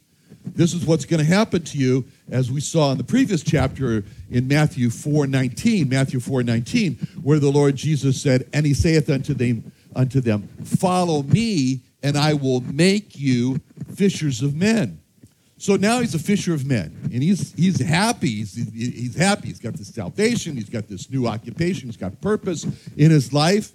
this 0.44 0.74
is 0.74 0.84
what's 0.84 1.04
going 1.04 1.20
to 1.20 1.26
happen 1.26 1.62
to 1.62 1.78
you, 1.78 2.04
as 2.30 2.50
we 2.50 2.60
saw 2.60 2.92
in 2.92 2.98
the 2.98 3.04
previous 3.04 3.42
chapter 3.42 4.04
in 4.30 4.48
Matthew 4.48 4.90
4 4.90 5.26
19, 5.26 5.88
Matthew 5.88 6.20
4 6.20 6.42
19, 6.42 6.94
where 7.22 7.38
the 7.38 7.50
Lord 7.50 7.76
Jesus 7.76 8.20
said, 8.20 8.48
And 8.52 8.66
he 8.66 8.74
saith 8.74 9.08
unto 9.08 9.34
them, 9.34 9.72
unto 9.94 10.20
them, 10.20 10.48
Follow 10.64 11.22
me, 11.22 11.80
and 12.02 12.16
I 12.16 12.34
will 12.34 12.60
make 12.60 13.18
you 13.18 13.60
fishers 13.94 14.42
of 14.42 14.54
men. 14.54 15.00
So 15.58 15.76
now 15.76 16.00
he's 16.00 16.14
a 16.14 16.18
fisher 16.18 16.52
of 16.54 16.66
men, 16.66 16.98
and 17.04 17.22
he's 17.22 17.52
he's 17.52 17.80
happy. 17.80 18.38
He's, 18.38 18.54
he's 18.72 19.14
happy. 19.14 19.46
He's 19.48 19.60
got 19.60 19.74
this 19.74 19.94
salvation. 19.94 20.56
He's 20.56 20.68
got 20.68 20.88
this 20.88 21.08
new 21.08 21.28
occupation. 21.28 21.88
He's 21.88 21.96
got 21.96 22.20
purpose 22.20 22.64
in 22.96 23.12
his 23.12 23.32
life. 23.32 23.70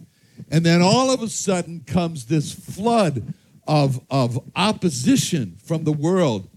And 0.51 0.65
then 0.65 0.81
all 0.81 1.11
of 1.11 1.21
a 1.21 1.29
sudden 1.29 1.83
comes 1.87 2.25
this 2.25 2.51
flood 2.51 3.33
of, 3.67 4.01
of 4.09 4.39
opposition 4.55 5.57
from 5.63 5.83
the 5.83 5.91
world, 5.91 6.47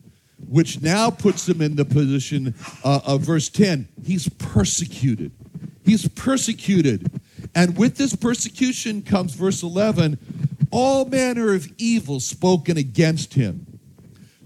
which 0.48 0.80
now 0.80 1.10
puts 1.10 1.48
him 1.48 1.60
in 1.60 1.76
the 1.76 1.84
position 1.84 2.54
uh, 2.84 3.00
of 3.06 3.22
verse 3.22 3.48
10. 3.48 3.88
He's 4.04 4.28
persecuted. 4.28 5.32
He's 5.84 6.08
persecuted. 6.08 7.10
And 7.54 7.76
with 7.76 7.96
this 7.96 8.14
persecution 8.14 9.02
comes 9.02 9.34
verse 9.34 9.62
11 9.62 10.18
all 10.70 11.04
manner 11.04 11.54
of 11.54 11.68
evil 11.78 12.20
spoken 12.20 12.76
against 12.76 13.34
him. 13.34 13.66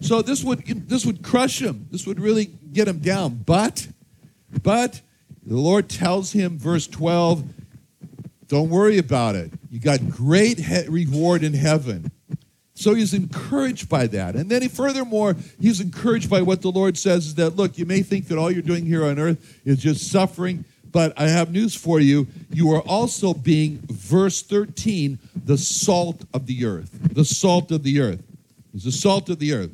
So 0.01 0.23
this 0.23 0.45
would, 0.45 0.67
this 0.89 1.07
would 1.07 1.23
crush 1.23 1.63
him. 1.63 1.89
This 1.91 2.07
would 2.07 2.21
really 2.21 2.47
get 2.73 2.89
him 2.89 2.99
down. 2.99 3.43
But, 3.47 3.89
but 4.63 5.01
the 5.47 5.57
Lord 5.57 5.89
tells 5.89 6.33
him, 6.33 6.59
verse 6.59 6.87
12, 6.87 7.45
don't 8.49 8.69
worry 8.69 8.99
about 8.99 9.35
it. 9.35 9.51
You 9.71 9.81
got 9.81 10.09
great 10.11 10.59
he- 10.59 10.89
reward 10.89 11.43
in 11.43 11.55
heaven. 11.55 12.11
So 12.75 12.95
he's 12.95 13.15
encouraged 13.15 13.89
by 13.89 14.09
that. 14.09 14.35
And 14.35 14.51
then 14.51 14.63
he, 14.63 14.69
furthermore, 14.69 15.37
he's 15.61 15.81
encouraged 15.81 16.29
by 16.29 16.43
what 16.43 16.61
the 16.61 16.71
Lord 16.71 16.99
says 16.99 17.27
is 17.27 17.35
that, 17.37 17.57
look, 17.57 17.79
you 17.79 17.87
may 17.87 18.03
think 18.03 18.27
that 18.29 18.39
all 18.39 18.51
you're 18.51 18.63
doing 18.63 18.85
here 18.85 19.05
on 19.05 19.19
earth 19.19 19.61
is 19.65 19.79
just 19.79 20.11
suffering, 20.11 20.65
but 20.91 21.13
I 21.19 21.29
have 21.29 21.53
news 21.53 21.75
for 21.75 22.01
you. 22.01 22.27
You 22.53 22.73
are 22.73 22.81
also 22.81 23.33
being, 23.33 23.79
verse 23.89 24.43
13, 24.43 25.19
the 25.45 25.59
salt 25.59 26.25
of 26.33 26.47
the 26.47 26.65
earth. 26.65 26.91
The 27.15 27.25
salt 27.25 27.71
of 27.71 27.83
the 27.83 28.01
earth. 28.01 28.23
He's 28.73 28.85
the 28.85 28.93
salt 28.93 29.29
of 29.29 29.39
the 29.39 29.53
earth. 29.53 29.71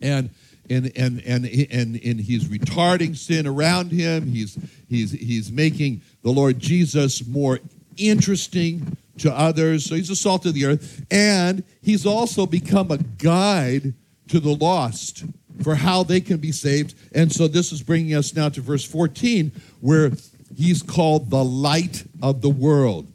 And 0.00 0.30
and 0.68 0.92
and 0.96 1.20
and 1.20 1.44
and, 1.46 2.00
and 2.04 2.20
he's 2.20 2.44
retarding 2.44 3.16
sin 3.16 3.46
around 3.46 3.92
him. 3.92 4.26
He's 4.26 4.58
he's 4.88 5.12
he's 5.12 5.52
making 5.52 6.02
the 6.22 6.30
Lord 6.30 6.58
Jesus 6.58 7.26
more 7.26 7.60
interesting 7.96 8.96
to 9.18 9.32
others. 9.32 9.84
So 9.84 9.94
he's 9.94 10.08
the 10.08 10.16
salt 10.16 10.46
of 10.46 10.54
the 10.54 10.66
earth. 10.66 11.04
And 11.10 11.62
he's 11.80 12.06
also 12.06 12.46
become 12.46 12.90
a 12.90 12.98
guide 12.98 13.94
to 14.28 14.40
the 14.40 14.54
lost 14.54 15.24
for 15.62 15.74
how 15.74 16.02
they 16.02 16.20
can 16.20 16.38
be 16.38 16.52
saved. 16.52 16.94
And 17.14 17.30
so 17.30 17.46
this 17.46 17.72
is 17.72 17.82
bringing 17.82 18.14
us 18.14 18.34
now 18.34 18.48
to 18.48 18.60
verse 18.60 18.84
14, 18.84 19.52
where 19.80 20.10
he's 20.56 20.82
called 20.82 21.30
the 21.30 21.44
light 21.44 22.04
of 22.22 22.40
the 22.40 22.50
world. 22.50 23.11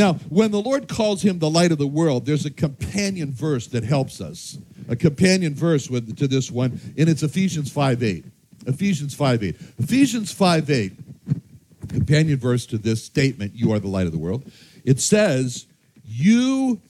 Now, 0.00 0.14
when 0.30 0.50
the 0.50 0.62
Lord 0.62 0.88
calls 0.88 1.20
him 1.20 1.40
the 1.40 1.50
light 1.50 1.72
of 1.72 1.76
the 1.76 1.86
world, 1.86 2.24
there's 2.24 2.46
a 2.46 2.50
companion 2.50 3.32
verse 3.32 3.66
that 3.66 3.84
helps 3.84 4.18
us. 4.18 4.56
A 4.88 4.96
companion 4.96 5.54
verse 5.54 5.90
with, 5.90 6.16
to 6.16 6.26
this 6.26 6.50
one, 6.50 6.80
and 6.96 7.06
it's 7.06 7.22
Ephesians 7.22 7.70
5 7.70 8.02
8. 8.02 8.24
Ephesians 8.66 9.14
5 9.14 9.42
8. 9.42 9.56
Ephesians 9.78 10.32
5 10.32 10.70
8, 10.70 10.92
companion 11.90 12.38
verse 12.38 12.64
to 12.64 12.78
this 12.78 13.04
statement, 13.04 13.54
You 13.54 13.74
are 13.74 13.78
the 13.78 13.88
light 13.88 14.06
of 14.06 14.12
the 14.12 14.18
world. 14.18 14.50
It 14.86 15.00
says, 15.00 15.66
You, 16.02 16.80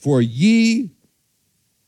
for 0.00 0.22
ye 0.22 0.92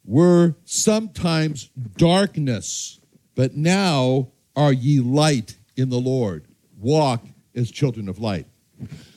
were 0.04 0.56
sometimes 0.66 1.70
darkness, 1.96 3.00
but 3.34 3.56
now 3.56 4.32
are 4.54 4.74
ye 4.74 5.00
light 5.00 5.56
in 5.74 5.88
the 5.88 5.98
Lord. 5.98 6.44
Walk 6.78 7.24
as 7.54 7.70
children 7.70 8.10
of 8.10 8.18
light. 8.18 8.44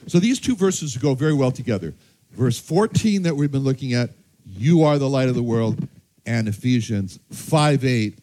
So 0.08 0.20
these 0.20 0.39
two 0.39 0.55
verses 0.55 0.98
go 0.98 1.13
very 1.13 1.34
well 1.34 1.51
together. 1.51 1.93
Verse 2.31 2.60
14 2.60 3.24
that 3.24 3.36
we've 3.36 3.51
been 3.51 3.63
looking 3.63 3.93
at, 3.93 4.12
you 4.46 4.84
are 4.84 4.98
the 4.98 5.10
light 5.10 5.29
of 5.29 5.36
the 5.36 5.43
world, 5.43 5.88
and 6.25 6.48
Ephesians 6.48 7.20
5 7.31 7.86
8, 7.86 8.17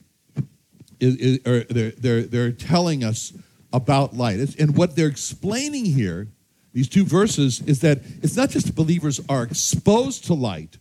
is, 1.01 1.17
is, 1.17 1.39
they're, 1.69 1.91
they're, 1.93 2.23
they're 2.23 2.53
telling 2.53 3.05
us 3.05 3.33
about 3.73 4.17
light. 4.17 4.41
It's, 4.41 4.57
and 4.57 4.77
what 4.77 4.97
they're 4.97 5.09
explaining 5.09 5.85
here, 5.85 6.29
these 6.73 6.89
two 6.89 7.05
verses, 7.05 7.61
is 7.63 7.81
that 7.81 8.01
it's 8.23 8.37
not 8.37 8.51
just 8.51 8.75
believers 8.75 9.21
are 9.29 9.43
exposed 9.43 10.25
to 10.27 10.35
light. 10.35 10.79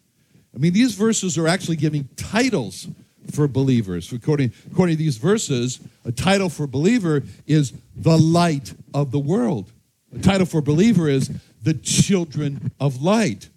I 0.56 0.60
mean, 0.60 0.74
these 0.74 0.96
verses 0.96 1.38
are 1.38 1.48
actually 1.48 1.76
giving 1.76 2.10
titles 2.16 2.88
for 3.32 3.48
believers. 3.48 4.12
According, 4.12 4.54
according 4.72 4.96
to 4.96 5.04
these 5.04 5.18
verses, 5.18 5.80
a 6.06 6.12
title 6.12 6.50
for 6.50 6.66
believer 6.66 7.24
is 7.46 7.74
the 7.96 8.18
light 8.18 8.74
of 8.94 9.12
the 9.12 9.20
world. 9.20 9.72
The 10.12 10.20
title 10.20 10.46
for 10.46 10.62
believer 10.62 11.10
is 11.10 11.30
the 11.64 11.74
children 11.74 12.72
of 12.80 13.02
light. 13.02 13.50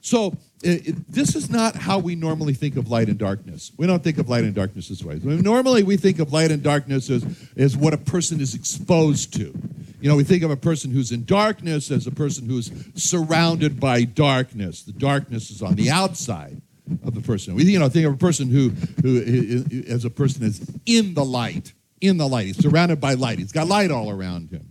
So 0.00 0.36
it, 0.62 0.88
it, 0.88 1.12
this 1.12 1.34
is 1.34 1.50
not 1.50 1.76
how 1.76 1.98
we 1.98 2.14
normally 2.14 2.54
think 2.54 2.76
of 2.76 2.90
light 2.90 3.08
and 3.08 3.18
darkness. 3.18 3.72
We 3.76 3.86
don't 3.86 4.02
think 4.02 4.18
of 4.18 4.28
light 4.28 4.44
and 4.44 4.54
darkness 4.54 4.88
this 4.88 5.02
way. 5.02 5.18
Normally, 5.22 5.82
we 5.82 5.96
think 5.96 6.18
of 6.18 6.32
light 6.32 6.50
and 6.50 6.62
darkness 6.62 7.10
as, 7.10 7.24
as 7.56 7.76
what 7.76 7.94
a 7.94 7.98
person 7.98 8.40
is 8.40 8.54
exposed 8.54 9.34
to. 9.34 9.52
You 10.00 10.08
know, 10.08 10.16
we 10.16 10.24
think 10.24 10.42
of 10.42 10.50
a 10.50 10.56
person 10.56 10.90
who's 10.90 11.12
in 11.12 11.24
darkness 11.24 11.90
as 11.90 12.06
a 12.06 12.10
person 12.10 12.46
who's 12.46 12.72
surrounded 12.94 13.78
by 13.78 14.04
darkness. 14.04 14.82
The 14.82 14.92
darkness 14.92 15.50
is 15.50 15.62
on 15.62 15.74
the 15.74 15.90
outside 15.90 16.60
of 17.04 17.14
the 17.14 17.20
person. 17.20 17.54
We, 17.54 17.64
you 17.64 17.78
know, 17.78 17.88
think 17.88 18.06
of 18.06 18.14
a 18.14 18.18
person 18.18 18.48
who, 18.48 18.70
who 19.02 19.64
as 19.88 20.04
a 20.04 20.10
person 20.10 20.44
is 20.44 20.60
in 20.86 21.14
the 21.14 21.24
light, 21.24 21.74
in 22.00 22.16
the 22.16 22.26
light. 22.26 22.46
He's 22.46 22.58
surrounded 22.58 23.00
by 23.00 23.14
light. 23.14 23.38
He's 23.38 23.52
got 23.52 23.68
light 23.68 23.90
all 23.90 24.10
around 24.10 24.50
him. 24.50 24.69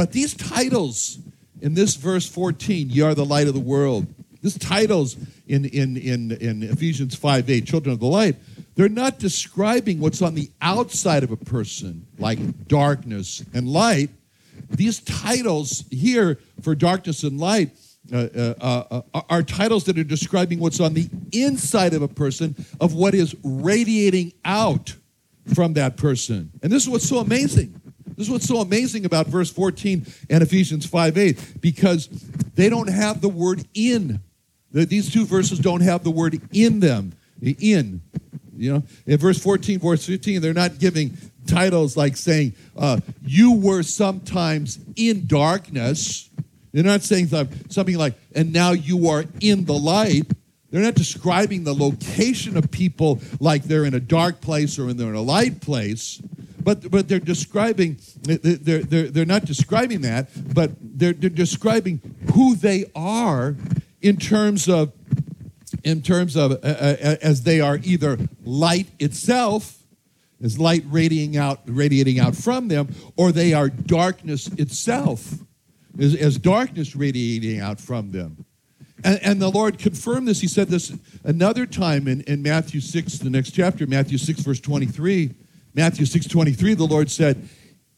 But 0.00 0.12
these 0.12 0.32
titles 0.32 1.18
in 1.60 1.74
this 1.74 1.94
verse 1.94 2.26
14, 2.26 2.88
you 2.88 3.04
are 3.04 3.14
the 3.14 3.26
light 3.26 3.48
of 3.48 3.52
the 3.52 3.60
world. 3.60 4.06
These 4.40 4.56
titles 4.56 5.18
in, 5.46 5.66
in, 5.66 5.98
in, 5.98 6.32
in 6.32 6.62
Ephesians 6.62 7.14
5 7.14 7.50
8, 7.50 7.66
children 7.66 7.92
of 7.92 8.00
the 8.00 8.06
light, 8.06 8.36
they're 8.76 8.88
not 8.88 9.18
describing 9.18 10.00
what's 10.00 10.22
on 10.22 10.34
the 10.34 10.50
outside 10.62 11.22
of 11.22 11.32
a 11.32 11.36
person, 11.36 12.06
like 12.18 12.66
darkness 12.66 13.44
and 13.52 13.68
light. 13.68 14.08
These 14.70 15.00
titles 15.00 15.84
here 15.90 16.38
for 16.62 16.74
darkness 16.74 17.22
and 17.22 17.38
light 17.38 17.72
uh, 18.10 18.16
uh, 18.34 18.54
uh, 18.58 19.02
uh 19.12 19.20
are 19.28 19.42
titles 19.42 19.84
that 19.84 19.98
are 19.98 20.04
describing 20.04 20.60
what's 20.60 20.80
on 20.80 20.94
the 20.94 21.10
inside 21.32 21.92
of 21.92 22.00
a 22.00 22.08
person, 22.08 22.56
of 22.80 22.94
what 22.94 23.14
is 23.14 23.36
radiating 23.44 24.32
out 24.46 24.94
from 25.54 25.74
that 25.74 25.98
person. 25.98 26.52
And 26.62 26.72
this 26.72 26.84
is 26.84 26.88
what's 26.88 27.06
so 27.06 27.18
amazing. 27.18 27.78
This 28.20 28.26
is 28.26 28.32
what's 28.32 28.48
so 28.48 28.58
amazing 28.58 29.06
about 29.06 29.28
verse 29.28 29.50
14 29.50 30.04
and 30.28 30.42
Ephesians 30.42 30.84
5 30.84 31.16
8, 31.16 31.62
because 31.62 32.08
they 32.54 32.68
don't 32.68 32.90
have 32.90 33.22
the 33.22 33.30
word 33.30 33.64
in. 33.72 34.20
These 34.72 35.10
two 35.10 35.24
verses 35.24 35.58
don't 35.58 35.80
have 35.80 36.04
the 36.04 36.10
word 36.10 36.38
in 36.52 36.80
them. 36.80 37.14
In. 37.40 38.02
You 38.54 38.74
know, 38.74 38.82
in 39.06 39.16
verse 39.16 39.42
14, 39.42 39.78
verse 39.78 40.04
15, 40.04 40.42
they're 40.42 40.52
not 40.52 40.78
giving 40.78 41.16
titles 41.46 41.96
like 41.96 42.18
saying, 42.18 42.52
uh, 42.76 43.00
You 43.24 43.54
were 43.54 43.82
sometimes 43.82 44.78
in 44.96 45.26
darkness. 45.26 46.28
They're 46.72 46.84
not 46.84 47.00
saying 47.00 47.28
something 47.70 47.96
like, 47.96 48.16
And 48.34 48.52
now 48.52 48.72
you 48.72 49.08
are 49.08 49.24
in 49.40 49.64
the 49.64 49.72
light. 49.72 50.30
They're 50.70 50.82
not 50.82 50.94
describing 50.94 51.64
the 51.64 51.74
location 51.74 52.58
of 52.58 52.70
people 52.70 53.22
like 53.40 53.64
they're 53.64 53.86
in 53.86 53.94
a 53.94 54.00
dark 54.00 54.42
place 54.42 54.78
or 54.78 54.92
they're 54.92 55.08
in 55.08 55.14
a 55.14 55.22
light 55.22 55.62
place. 55.62 56.20
But, 56.70 56.88
but 56.88 57.08
they're 57.08 57.18
describing, 57.18 57.98
they're, 58.22 58.78
they're, 58.78 59.08
they're 59.08 59.26
not 59.26 59.44
describing 59.44 60.02
that, 60.02 60.28
but 60.54 60.70
they're, 60.80 61.12
they're 61.12 61.28
describing 61.28 62.00
who 62.32 62.54
they 62.54 62.84
are 62.94 63.56
in 64.00 64.18
terms 64.18 64.68
of, 64.68 64.92
in 65.82 66.00
terms 66.00 66.36
of 66.36 66.52
uh, 66.52 66.56
uh, 66.62 67.16
as 67.20 67.42
they 67.42 67.60
are 67.60 67.80
either 67.82 68.18
light 68.44 68.86
itself, 69.00 69.82
as 70.40 70.60
light 70.60 70.84
radiating 70.86 71.36
out, 71.36 71.60
radiating 71.66 72.20
out 72.20 72.36
from 72.36 72.68
them, 72.68 72.94
or 73.16 73.32
they 73.32 73.52
are 73.52 73.68
darkness 73.68 74.46
itself, 74.52 75.40
as, 75.98 76.14
as 76.14 76.38
darkness 76.38 76.94
radiating 76.94 77.58
out 77.58 77.80
from 77.80 78.12
them. 78.12 78.44
And, 79.02 79.18
and, 79.24 79.42
the 79.42 79.50
Lord 79.50 79.76
confirmed 79.80 80.28
this. 80.28 80.40
He 80.40 80.46
said 80.46 80.68
this 80.68 80.92
another 81.24 81.66
time 81.66 82.06
in, 82.06 82.20
in 82.20 82.42
Matthew 82.42 82.80
6, 82.80 83.18
the 83.18 83.30
next 83.30 83.56
chapter, 83.56 83.88
Matthew 83.88 84.18
6, 84.18 84.42
verse 84.42 84.60
23. 84.60 85.34
Matthew 85.74 86.06
6 86.06 86.26
23, 86.26 86.74
the 86.74 86.84
Lord 86.84 87.10
said, 87.10 87.48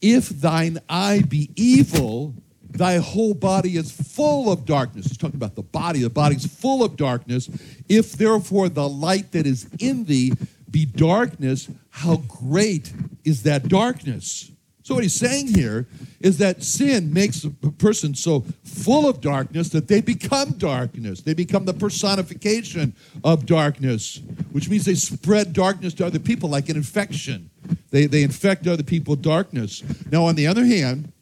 If 0.01 0.29
thine 0.29 0.79
eye 0.89 1.23
be 1.27 1.49
evil, 1.55 2.35
thy 2.69 2.97
whole 2.97 3.33
body 3.33 3.77
is 3.77 3.91
full 3.91 4.51
of 4.51 4.65
darkness. 4.65 5.07
He's 5.07 5.17
talking 5.17 5.35
about 5.35 5.55
the 5.55 5.63
body. 5.63 6.01
The 6.01 6.09
body's 6.09 6.45
full 6.45 6.83
of 6.83 6.95
darkness. 6.97 7.49
If 7.87 8.13
therefore 8.13 8.69
the 8.69 8.87
light 8.87 9.31
that 9.31 9.45
is 9.45 9.67
in 9.79 10.05
thee 10.05 10.33
be 10.69 10.85
darkness, 10.85 11.69
how 11.89 12.17
great 12.17 12.91
is 13.23 13.43
that 13.43 13.67
darkness? 13.67 14.51
So, 14.83 14.95
what 14.95 15.03
he's 15.03 15.13
saying 15.13 15.55
here 15.55 15.87
is 16.19 16.39
that 16.39 16.61
sin 16.61 17.13
makes 17.13 17.45
a 17.45 17.51
person 17.51 18.13
so 18.13 18.41
full 18.65 19.07
of 19.07 19.21
darkness 19.21 19.69
that 19.69 19.87
they 19.87 20.01
become 20.01 20.51
darkness. 20.57 21.21
They 21.21 21.33
become 21.33 21.63
the 21.63 21.73
personification 21.73 22.93
of 23.23 23.45
darkness, 23.45 24.19
which 24.51 24.67
means 24.67 24.83
they 24.83 24.95
spread 24.95 25.53
darkness 25.53 25.93
to 25.95 26.05
other 26.05 26.19
people 26.19 26.49
like 26.49 26.67
an 26.67 26.75
infection. 26.75 27.49
They, 27.93 28.07
they 28.07 28.23
infect 28.23 28.65
other 28.65 28.81
people 28.81 29.15
darkness. 29.15 29.83
Now, 30.11 30.25
on 30.25 30.33
the 30.33 30.47
other 30.47 30.65
hand, 30.65 31.13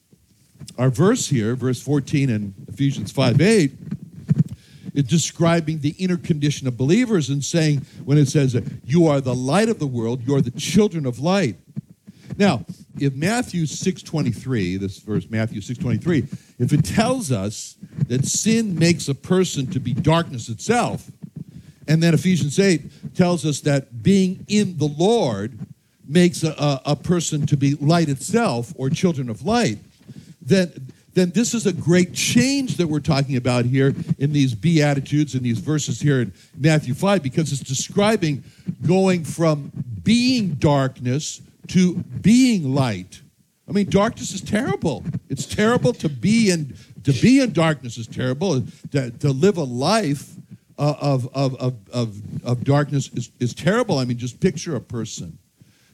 our 0.77 0.89
verse 0.89 1.27
here, 1.27 1.53
verse 1.53 1.81
14 1.81 2.29
in 2.29 2.55
Ephesians 2.69 3.11
5 3.11 3.41
8, 3.41 3.71
is 4.93 5.03
describing 5.03 5.79
the 5.79 5.93
inner 5.99 6.15
condition 6.15 6.69
of 6.69 6.77
believers 6.77 7.29
and 7.29 7.43
saying, 7.43 7.85
when 8.05 8.17
it 8.17 8.29
says, 8.29 8.55
You 8.85 9.05
are 9.07 9.19
the 9.19 9.35
light 9.35 9.67
of 9.67 9.79
the 9.79 9.85
world, 9.85 10.25
you 10.25 10.33
are 10.33 10.41
the 10.41 10.51
children 10.51 11.05
of 11.05 11.19
light. 11.19 11.57
Now, 12.37 12.63
if 12.97 13.15
Matthew 13.15 13.63
6.23, 13.63 14.79
this 14.79 14.99
verse, 14.99 15.29
Matthew 15.29 15.59
6.23, 15.59 16.53
if 16.57 16.71
it 16.71 16.85
tells 16.85 17.33
us 17.33 17.75
that 18.07 18.25
sin 18.25 18.79
makes 18.79 19.09
a 19.09 19.15
person 19.15 19.67
to 19.71 19.79
be 19.81 19.93
darkness 19.93 20.47
itself, 20.47 21.11
and 21.85 22.01
then 22.01 22.13
Ephesians 22.13 22.57
8 22.57 23.13
tells 23.13 23.45
us 23.45 23.59
that 23.61 24.01
being 24.01 24.45
in 24.47 24.77
the 24.77 24.87
Lord 24.87 25.59
makes 26.11 26.43
a, 26.43 26.81
a, 26.85 26.95
person 26.95 27.45
to 27.47 27.57
be 27.57 27.75
light 27.75 28.09
itself 28.09 28.73
or 28.75 28.89
children 28.89 29.29
of 29.29 29.45
light, 29.45 29.79
then 30.41 30.91
then 31.13 31.31
this 31.31 31.53
is 31.53 31.65
a 31.65 31.73
great 31.73 32.13
change 32.13 32.77
that 32.77 32.87
we're 32.87 33.01
talking 33.01 33.35
about 33.35 33.65
here 33.65 33.93
in 34.17 34.31
these 34.31 34.55
Beatitudes 34.55 35.35
and 35.35 35.43
these 35.43 35.59
verses 35.59 35.99
here 35.99 36.21
in 36.21 36.31
Matthew 36.57 36.93
5 36.93 37.21
because 37.21 37.51
it's 37.51 37.61
describing 37.61 38.43
going 38.85 39.25
from 39.25 39.71
being 40.03 40.53
darkness 40.53 41.41
to 41.67 41.95
being 41.95 42.73
light. 42.73 43.21
I 43.67 43.73
mean, 43.73 43.89
darkness 43.89 44.33
is 44.33 44.41
terrible. 44.41 45.03
It's 45.29 45.45
terrible 45.45 45.93
to 45.93 46.09
be 46.09 46.49
in 46.49 46.75
to 47.03 47.13
be 47.13 47.41
in 47.41 47.51
darkness 47.51 47.97
is 47.97 48.07
terrible. 48.07 48.63
To, 48.91 49.11
to 49.11 49.29
live 49.31 49.57
a 49.57 49.63
life 49.63 50.35
of, 50.77 51.27
of, 51.35 51.55
of, 51.55 51.75
of, 51.91 52.43
of 52.43 52.63
darkness 52.63 53.09
is, 53.13 53.31
is 53.39 53.53
terrible. 53.53 53.97
I 53.97 54.05
mean, 54.05 54.17
just 54.17 54.39
picture 54.39 54.75
a 54.75 54.81
person 54.81 55.37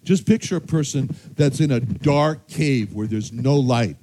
just 0.07 0.25
picture 0.25 0.55
a 0.55 0.61
person 0.61 1.13
that's 1.35 1.59
in 1.59 1.71
a 1.71 1.81
dark 1.81 2.47
cave 2.47 2.93
where 2.93 3.07
there's 3.07 3.33
no 3.33 3.57
light. 3.57 3.97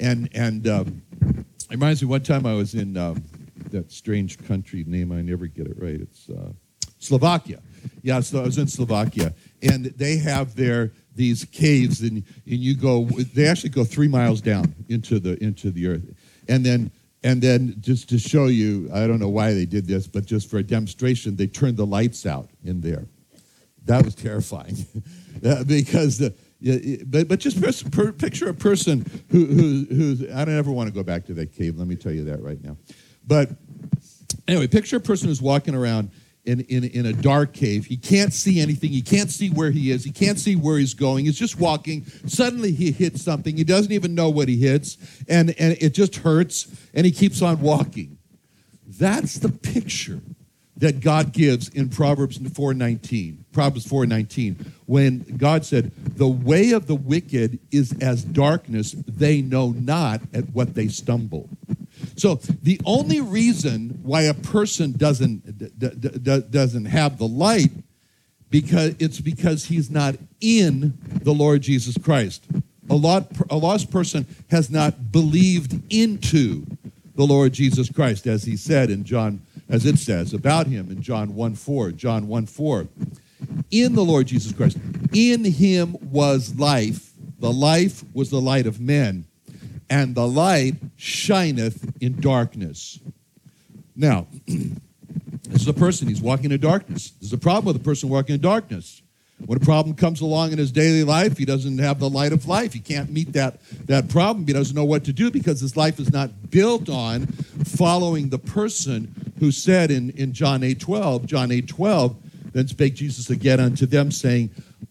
And, 0.00 0.30
and 0.32 0.66
um, 0.66 1.02
it 1.20 1.70
reminds 1.70 2.00
me 2.00 2.08
one 2.08 2.22
time 2.22 2.46
I 2.46 2.54
was 2.54 2.74
in 2.74 2.96
um, 2.96 3.22
that 3.70 3.92
strange 3.92 4.38
country 4.38 4.84
name, 4.86 5.12
I 5.12 5.20
never 5.20 5.46
get 5.46 5.66
it 5.66 5.76
right. 5.78 6.00
It's 6.00 6.30
uh, 6.30 6.50
Slovakia. 6.98 7.60
Yeah, 8.02 8.20
so 8.20 8.40
I 8.40 8.44
was 8.44 8.56
in 8.56 8.68
Slovakia, 8.68 9.34
and 9.62 9.84
they 9.84 10.16
have 10.16 10.56
their 10.56 10.92
these 11.14 11.44
caves, 11.44 12.00
and 12.00 12.16
and 12.16 12.24
you 12.44 12.74
go. 12.74 13.04
They 13.04 13.46
actually 13.46 13.70
go 13.70 13.84
three 13.84 14.08
miles 14.08 14.40
down 14.40 14.74
into 14.88 15.20
the 15.20 15.40
into 15.42 15.70
the 15.70 15.86
earth, 15.86 16.02
and 16.48 16.64
then 16.64 16.90
and 17.22 17.40
then 17.40 17.76
just 17.80 18.08
to 18.08 18.18
show 18.18 18.46
you, 18.46 18.90
I 18.92 19.06
don't 19.06 19.20
know 19.20 19.28
why 19.28 19.52
they 19.52 19.66
did 19.66 19.86
this, 19.86 20.08
but 20.08 20.26
just 20.26 20.50
for 20.50 20.58
a 20.58 20.62
demonstration, 20.62 21.36
they 21.36 21.46
turned 21.46 21.76
the 21.76 21.86
lights 21.86 22.26
out 22.26 22.50
in 22.64 22.80
there. 22.80 23.06
That 23.88 24.04
was 24.04 24.14
terrifying, 24.14 24.76
because 25.66 26.18
the. 26.18 26.34
but 27.06 27.28
but 27.28 27.40
just 27.40 27.90
per, 27.90 28.12
picture 28.12 28.48
a 28.48 28.54
person 28.54 29.04
who 29.30 29.46
who 29.46 29.86
who's 29.88 30.22
I 30.30 30.44
don't 30.44 30.56
ever 30.56 30.70
want 30.70 30.88
to 30.88 30.94
go 30.94 31.02
back 31.02 31.24
to 31.26 31.34
that 31.34 31.52
cave. 31.52 31.76
Let 31.76 31.88
me 31.88 31.96
tell 31.96 32.12
you 32.12 32.24
that 32.24 32.42
right 32.42 32.62
now. 32.62 32.76
But 33.26 33.50
anyway, 34.46 34.66
picture 34.66 34.96
a 34.96 35.00
person 35.00 35.28
who's 35.28 35.42
walking 35.42 35.74
around 35.74 36.10
in, 36.44 36.60
in, 36.60 36.84
in 36.84 37.06
a 37.06 37.12
dark 37.12 37.52
cave. 37.52 37.86
He 37.86 37.96
can't 37.96 38.32
see 38.32 38.60
anything. 38.60 38.90
He 38.90 39.02
can't 39.02 39.30
see 39.30 39.50
where 39.50 39.70
he 39.70 39.90
is. 39.90 40.02
He 40.02 40.10
can't 40.10 40.38
see 40.38 40.56
where 40.56 40.78
he's 40.78 40.94
going. 40.94 41.26
He's 41.26 41.38
just 41.38 41.60
walking. 41.60 42.06
Suddenly 42.26 42.72
he 42.72 42.90
hits 42.90 43.22
something. 43.22 43.56
He 43.56 43.64
doesn't 43.64 43.92
even 43.92 44.14
know 44.14 44.30
what 44.30 44.48
he 44.48 44.56
hits. 44.56 44.96
And, 45.28 45.54
and 45.58 45.76
it 45.80 45.90
just 45.90 46.16
hurts. 46.16 46.66
And 46.94 47.04
he 47.04 47.12
keeps 47.12 47.42
on 47.42 47.60
walking. 47.60 48.18
That's 48.86 49.38
the 49.38 49.50
picture 49.50 50.20
that 50.78 51.00
God 51.00 51.32
gives 51.32 51.68
in 51.68 51.90
Proverbs 51.90 52.38
4:19. 52.38 53.44
Proverbs 53.58 53.86
4:19 53.88 54.54
when 54.86 55.24
God 55.36 55.64
said, 55.64 55.90
"The 56.16 56.28
way 56.28 56.70
of 56.70 56.86
the 56.86 56.94
wicked 56.94 57.58
is 57.72 57.90
as 58.00 58.22
darkness; 58.22 58.94
they 59.08 59.42
know 59.42 59.72
not 59.72 60.22
at 60.32 60.54
what 60.54 60.76
they 60.76 60.86
stumble." 60.86 61.48
So 62.14 62.38
the 62.62 62.80
only 62.84 63.20
reason 63.20 63.98
why 64.04 64.22
a 64.22 64.34
person 64.34 64.92
doesn't 64.92 65.58
d- 65.58 65.90
d- 66.22 66.42
doesn't 66.48 66.84
have 66.84 67.18
the 67.18 67.26
light 67.26 67.72
because 68.48 68.94
it's 69.00 69.20
because 69.20 69.64
he's 69.64 69.90
not 69.90 70.14
in 70.40 70.96
the 71.24 71.34
Lord 71.34 71.62
Jesus 71.62 71.98
Christ. 71.98 72.44
A 72.88 72.94
lot 72.94 73.32
a 73.50 73.56
lost 73.56 73.90
person 73.90 74.24
has 74.52 74.70
not 74.70 75.10
believed 75.10 75.82
into 75.92 76.64
the 77.16 77.26
Lord 77.26 77.54
Jesus 77.54 77.90
Christ 77.90 78.28
as 78.28 78.44
he 78.44 78.56
said 78.56 78.88
in 78.88 79.02
John 79.02 79.40
as 79.68 79.84
it 79.84 79.98
says 79.98 80.32
about 80.32 80.66
him 80.66 80.90
in 80.90 81.02
John 81.02 81.34
1 81.34 81.54
4, 81.54 81.92
John 81.92 82.28
1 82.28 82.46
4. 82.46 82.88
In 83.70 83.94
the 83.94 84.04
Lord 84.04 84.26
Jesus 84.26 84.52
Christ, 84.52 84.78
in 85.12 85.44
him 85.44 85.96
was 86.10 86.58
life. 86.58 87.12
The 87.38 87.52
life 87.52 88.04
was 88.14 88.30
the 88.30 88.40
light 88.40 88.66
of 88.66 88.80
men, 88.80 89.26
and 89.88 90.14
the 90.14 90.26
light 90.26 90.74
shineth 90.96 91.92
in 92.00 92.20
darkness. 92.20 92.98
Now, 93.94 94.26
this 94.46 95.62
is 95.62 95.68
a 95.68 95.74
person, 95.74 96.08
he's 96.08 96.20
walking 96.20 96.50
in 96.50 96.60
darkness. 96.60 97.12
There's 97.20 97.32
a 97.32 97.38
problem 97.38 97.66
with 97.66 97.76
a 97.76 97.84
person 97.84 98.08
walking 98.08 98.34
in 98.34 98.40
darkness. 98.40 99.02
When 99.46 99.56
a 99.56 99.64
problem 99.64 99.94
comes 99.94 100.20
along 100.20 100.50
in 100.50 100.58
his 100.58 100.72
daily 100.72 101.04
life, 101.04 101.38
he 101.38 101.44
doesn't 101.44 101.78
have 101.78 102.00
the 102.00 102.10
light 102.10 102.32
of 102.32 102.48
life. 102.48 102.72
He 102.72 102.80
can't 102.80 103.10
meet 103.10 103.34
that, 103.34 103.60
that 103.86 104.08
problem. 104.08 104.46
He 104.46 104.52
doesn't 104.52 104.74
know 104.74 104.84
what 104.84 105.04
to 105.04 105.12
do 105.12 105.30
because 105.30 105.60
his 105.60 105.76
life 105.76 106.00
is 106.00 106.12
not 106.12 106.50
built 106.50 106.88
on 106.88 107.26
following 107.26 108.30
the 108.30 108.38
person 108.38 109.32
who 109.38 109.52
said 109.52 109.92
in, 109.92 110.10
in 110.10 110.32
John 110.32 110.64
8 110.64 110.80
12, 110.80 111.26
John 111.26 111.52
8 111.52 111.68
12, 111.68 112.16
then 112.58 112.68
spake 112.68 112.94
Jesus 112.94 113.30
again 113.30 113.60
unto 113.60 113.86
them, 113.86 114.10
saying, 114.10 114.50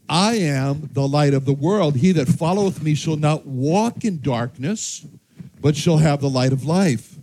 I 0.09 0.35
am 0.35 0.89
the 0.93 1.07
light 1.07 1.33
of 1.33 1.45
the 1.45 1.53
world. 1.53 1.97
He 1.97 2.11
that 2.13 2.27
followeth 2.27 2.81
me 2.81 2.95
shall 2.95 3.17
not 3.17 3.45
walk 3.45 4.05
in 4.05 4.21
darkness, 4.21 5.05
but 5.59 5.75
shall 5.75 5.97
have 5.97 6.21
the 6.21 6.29
light 6.29 6.53
of 6.53 6.65
life 6.65 7.17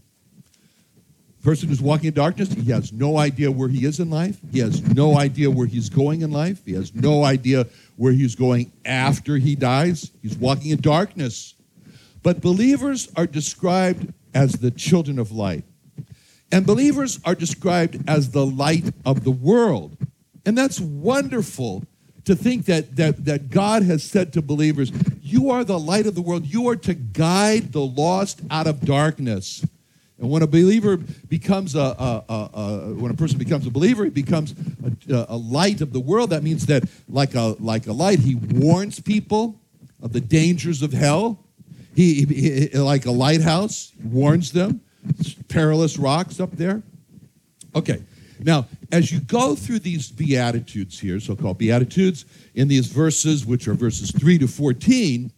person 1.44 1.68
who's 1.68 1.82
walking 1.82 2.08
in 2.08 2.14
darkness, 2.14 2.50
he 2.52 2.72
has 2.72 2.92
no 2.92 3.18
idea 3.18 3.52
where 3.52 3.68
he 3.68 3.84
is 3.84 4.00
in 4.00 4.08
life. 4.08 4.38
He 4.50 4.60
has 4.60 4.82
no 4.94 5.18
idea 5.18 5.50
where 5.50 5.66
he's 5.66 5.90
going 5.90 6.22
in 6.22 6.32
life. 6.32 6.64
He 6.64 6.72
has 6.72 6.94
no 6.94 7.22
idea 7.22 7.66
where 7.96 8.12
he's 8.12 8.34
going 8.34 8.72
after 8.84 9.36
he 9.36 9.54
dies. 9.54 10.10
He's 10.22 10.36
walking 10.36 10.70
in 10.70 10.80
darkness. 10.80 11.54
But 12.22 12.40
believers 12.40 13.12
are 13.14 13.26
described 13.26 14.12
as 14.34 14.54
the 14.54 14.70
children 14.70 15.18
of 15.18 15.30
light. 15.30 15.64
And 16.50 16.64
believers 16.64 17.20
are 17.24 17.34
described 17.34 18.02
as 18.08 18.30
the 18.30 18.46
light 18.46 18.94
of 19.04 19.24
the 19.24 19.30
world. 19.30 19.98
And 20.46 20.56
that's 20.56 20.80
wonderful 20.80 21.84
to 22.24 22.34
think 22.34 22.66
that, 22.66 22.96
that, 22.96 23.24
that 23.24 23.50
God 23.50 23.82
has 23.82 24.02
said 24.02 24.32
to 24.34 24.42
believers, 24.42 24.92
You 25.22 25.50
are 25.50 25.64
the 25.64 25.78
light 25.78 26.06
of 26.06 26.14
the 26.14 26.22
world. 26.22 26.46
You 26.46 26.68
are 26.68 26.76
to 26.76 26.94
guide 26.94 27.72
the 27.72 27.84
lost 27.84 28.40
out 28.50 28.66
of 28.66 28.80
darkness. 28.80 29.64
And 30.18 30.30
when 30.30 30.42
a 30.42 30.46
believer 30.46 30.96
becomes 30.96 31.74
a, 31.74 31.80
a, 31.80 32.24
a, 32.28 32.50
a, 32.54 32.94
when 32.94 33.10
a 33.10 33.14
person 33.14 33.36
becomes 33.38 33.66
a 33.66 33.70
believer, 33.70 34.04
he 34.04 34.10
becomes 34.10 34.54
a, 35.10 35.36
light 35.36 35.80
of 35.80 35.92
the 35.92 36.00
world. 36.00 36.30
That 36.30 36.42
means 36.42 36.66
that, 36.66 36.84
like 37.08 37.34
a 37.34 37.56
like 37.58 37.86
a 37.88 37.92
light, 37.92 38.20
he 38.20 38.36
warns 38.36 39.00
people 39.00 39.60
of 40.00 40.12
the 40.12 40.20
dangers 40.20 40.82
of 40.82 40.92
hell. 40.92 41.44
He, 41.96 42.24
he 42.24 42.78
like 42.78 43.06
a 43.06 43.10
lighthouse, 43.10 43.92
warns 44.02 44.52
them. 44.52 44.80
Perilous 45.48 45.98
rocks 45.98 46.40
up 46.40 46.52
there. 46.52 46.82
Okay, 47.74 48.02
now 48.40 48.66
as 48.92 49.12
you 49.12 49.20
go 49.20 49.54
through 49.54 49.80
these 49.80 50.10
beatitudes 50.10 50.98
here, 50.98 51.20
so-called 51.20 51.58
beatitudes, 51.58 52.24
in 52.54 52.68
these 52.68 52.86
verses, 52.86 53.44
which 53.46 53.68
are 53.68 53.74
verses 53.74 54.10
three 54.10 54.38
to 54.38 54.46
fourteen, 54.46 55.32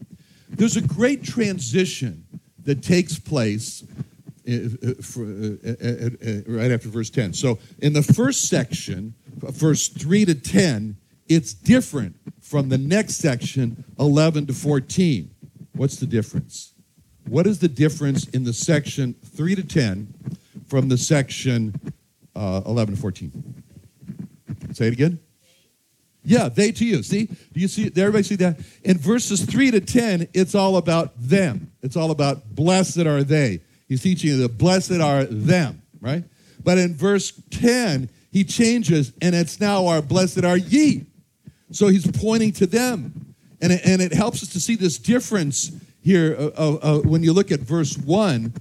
there's 0.49 0.77
a 0.77 0.83
great 0.83 1.23
transition 1.23 2.25
that 2.65 2.83
takes 2.83 3.19
place 3.19 3.85
uh, 4.49 4.53
uh, 4.53 4.91
uh, 5.19 6.41
right 6.47 6.71
after 6.71 6.89
verse 6.89 7.11
10. 7.11 7.33
So 7.33 7.59
in 7.81 7.93
the 7.93 8.03
first 8.03 8.49
section, 8.49 9.15
verse 9.37 9.89
3 9.89 10.25
to 10.27 10.35
10, 10.35 10.97
it's 11.29 11.53
different 11.53 12.15
from 12.41 12.69
the 12.69 12.79
next 12.79 13.17
section, 13.17 13.85
11 13.99 14.47
to 14.47 14.53
14. 14.53 15.31
What's 15.73 15.97
the 15.97 16.07
difference? 16.07 16.75
What 17.27 17.47
is 17.47 17.59
the 17.59 17.69
difference 17.69 18.29
in 18.29 18.45
the 18.45 18.53
section 18.53 19.17
3 19.25 19.57
to 19.57 19.65
10 19.65 20.15
from 20.69 20.89
the 20.89 20.99
section 20.99 21.75
uh, 22.37 22.63
11 22.67 22.95
to 22.95 23.01
14? 23.01 23.65
Say 24.73 24.89
it 24.89 24.93
again. 24.93 25.19
Yeah, 26.23 26.49
they 26.49 26.73
to 26.73 26.85
you. 26.85 27.03
See? 27.03 27.27
Do 27.27 27.61
you 27.61 27.69
see? 27.69 27.87
Everybody 27.87 28.25
see 28.25 28.37
that? 28.37 28.59
In 28.83 28.99
verses 28.99 29.45
3 29.45 29.71
to 29.71 29.81
10, 29.81 30.29
it's 30.35 30.57
all 30.57 30.77
about 30.77 31.13
them. 31.17 31.71
It's 31.83 31.97
all 31.97 32.11
about 32.11 32.55
blessed 32.55 33.07
are 33.07 33.23
they. 33.23 33.61
He's 33.89 34.03
teaching 34.03 34.39
the 34.41 34.49
blessed 34.49 35.01
are 35.01 35.25
them, 35.25 35.83
right? 36.01 36.25
But 36.63 36.79
in 36.79 36.95
verse 36.95 37.33
10, 37.51 38.11
he 38.33 38.43
changes, 38.43 39.13
and 39.23 39.35
it's 39.37 39.61
now 39.61 39.87
our 39.87 40.03
blessed 40.03 40.45
are 40.45 40.57
ye. 40.57 41.07
So 41.71 41.87
he's 41.87 42.07
pointing 42.11 42.53
to 42.55 42.67
them. 42.67 43.35
And 43.61 43.73
it, 43.73 43.83
and 43.87 44.03
it 44.03 44.13
helps 44.13 44.43
us 44.43 44.49
to 44.51 44.61
see 44.61 44.75
this 44.75 44.99
difference 44.99 45.71
here 46.03 46.37
uh, 46.39 46.51
uh, 46.57 46.79
uh, 46.83 46.99
when 47.01 47.23
you 47.23 47.33
look 47.33 47.53
at 47.53 47.61
verse 47.61 47.97
1, 47.97 48.53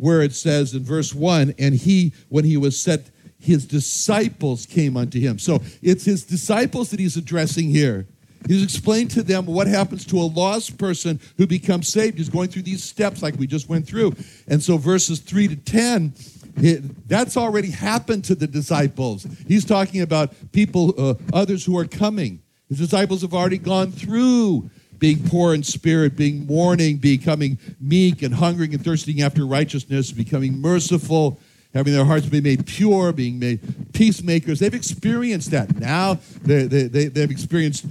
where 0.00 0.22
it 0.22 0.34
says 0.34 0.74
in 0.74 0.84
verse 0.84 1.14
1, 1.14 1.54
and 1.58 1.74
he, 1.74 2.12
when 2.28 2.44
he 2.44 2.56
was 2.56 2.80
set, 2.80 3.10
his 3.44 3.66
disciples 3.66 4.66
came 4.66 4.96
unto 4.96 5.20
him. 5.20 5.38
So 5.38 5.62
it's 5.82 6.04
his 6.04 6.24
disciples 6.24 6.90
that 6.90 7.00
he's 7.00 7.16
addressing 7.16 7.68
here. 7.68 8.06
He's 8.46 8.62
explained 8.62 9.10
to 9.12 9.22
them 9.22 9.46
what 9.46 9.66
happens 9.66 10.04
to 10.06 10.18
a 10.18 10.24
lost 10.24 10.76
person 10.76 11.20
who 11.38 11.46
becomes 11.46 11.88
saved. 11.88 12.18
He's 12.18 12.28
going 12.28 12.48
through 12.48 12.62
these 12.62 12.84
steps 12.84 13.22
like 13.22 13.36
we 13.36 13.46
just 13.46 13.68
went 13.68 13.86
through. 13.86 14.14
And 14.48 14.62
so 14.62 14.76
verses 14.76 15.20
3 15.20 15.48
to 15.48 15.56
10, 15.56 16.14
it, 16.56 17.08
that's 17.08 17.36
already 17.36 17.70
happened 17.70 18.24
to 18.24 18.34
the 18.34 18.46
disciples. 18.46 19.26
He's 19.46 19.64
talking 19.64 20.02
about 20.02 20.34
people, 20.52 20.94
uh, 20.98 21.14
others 21.32 21.64
who 21.64 21.78
are 21.78 21.86
coming. 21.86 22.42
His 22.68 22.78
disciples 22.78 23.22
have 23.22 23.34
already 23.34 23.58
gone 23.58 23.92
through 23.92 24.70
being 24.98 25.26
poor 25.28 25.54
in 25.54 25.62
spirit, 25.62 26.16
being 26.16 26.46
mourning, 26.46 26.96
becoming 26.96 27.58
meek 27.80 28.22
and 28.22 28.34
hungering 28.34 28.74
and 28.74 28.84
thirsting 28.84 29.22
after 29.22 29.46
righteousness, 29.46 30.12
becoming 30.12 30.58
merciful, 30.60 31.38
having 31.74 31.92
their 31.92 32.04
hearts 32.04 32.26
be 32.26 32.40
made 32.40 32.66
pure, 32.66 33.12
being 33.12 33.38
made 33.38 33.92
peacemakers. 33.92 34.60
They've 34.60 34.72
experienced 34.72 35.50
that. 35.50 35.78
Now 35.78 36.20
they, 36.42 36.64
they, 36.66 36.84
they, 36.84 37.06
they've 37.06 37.30
experienced 37.30 37.86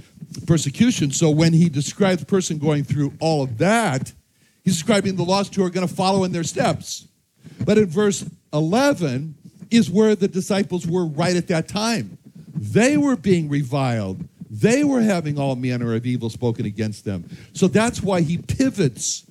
persecution. 0.46 1.10
So 1.10 1.30
when 1.30 1.52
he 1.52 1.68
describes 1.68 2.22
a 2.22 2.26
person 2.26 2.58
going 2.58 2.84
through 2.84 3.12
all 3.20 3.42
of 3.42 3.58
that, 3.58 4.12
he's 4.64 4.74
describing 4.74 5.16
the 5.16 5.24
lost 5.24 5.54
who 5.54 5.64
are 5.64 5.70
going 5.70 5.86
to 5.86 5.94
follow 5.94 6.24
in 6.24 6.32
their 6.32 6.44
steps. 6.44 7.06
But 7.64 7.78
in 7.78 7.86
verse 7.86 8.24
11 8.52 9.34
is 9.70 9.90
where 9.90 10.14
the 10.14 10.28
disciples 10.28 10.86
were 10.86 11.06
right 11.06 11.36
at 11.36 11.48
that 11.48 11.68
time. 11.68 12.18
They 12.54 12.96
were 12.96 13.16
being 13.16 13.48
reviled. 13.48 14.26
They 14.50 14.84
were 14.84 15.02
having 15.02 15.38
all 15.38 15.56
manner 15.56 15.94
of 15.94 16.06
evil 16.06 16.30
spoken 16.30 16.64
against 16.64 17.04
them. 17.04 17.28
So 17.52 17.66
that's 17.66 18.02
why 18.02 18.20
he 18.20 18.38
pivots 18.38 19.26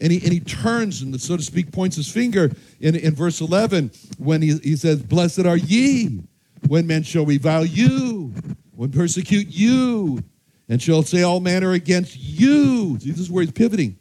and 0.00 0.12
he, 0.12 0.22
and 0.22 0.32
he 0.32 0.40
turns 0.40 1.00
and, 1.02 1.18
so 1.20 1.36
to 1.36 1.42
speak, 1.42 1.72
points 1.72 1.96
his 1.96 2.10
finger 2.10 2.52
in, 2.80 2.94
in 2.94 3.14
verse 3.14 3.40
11 3.40 3.90
when 4.18 4.42
he, 4.42 4.58
he 4.58 4.76
says, 4.76 5.02
Blessed 5.02 5.46
are 5.46 5.56
ye 5.56 6.22
when 6.68 6.86
men 6.86 7.02
shall 7.02 7.24
revile 7.24 7.64
you, 7.64 8.34
when 8.74 8.90
persecute 8.90 9.48
you, 9.48 10.22
and 10.68 10.82
shall 10.82 11.02
say 11.02 11.22
all 11.22 11.40
manner 11.40 11.72
against 11.72 12.18
you. 12.18 12.98
See, 12.98 13.10
this 13.10 13.20
is 13.20 13.30
where 13.30 13.42
he's 13.42 13.52
pivoting. 13.52 13.98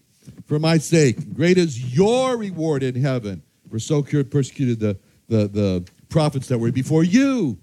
For 0.48 0.60
my 0.60 0.78
sake, 0.78 1.34
great 1.34 1.58
is 1.58 1.96
your 1.96 2.38
reward 2.38 2.84
in 2.84 2.96
heaven. 2.96 3.42
For 3.70 3.80
so 3.80 4.04
persecuted 4.04 4.80
the, 4.80 4.98
the, 5.28 5.48
the 5.48 5.88
prophets 6.10 6.48
that 6.48 6.58
were 6.58 6.72
before 6.72 7.04
you. 7.04 7.58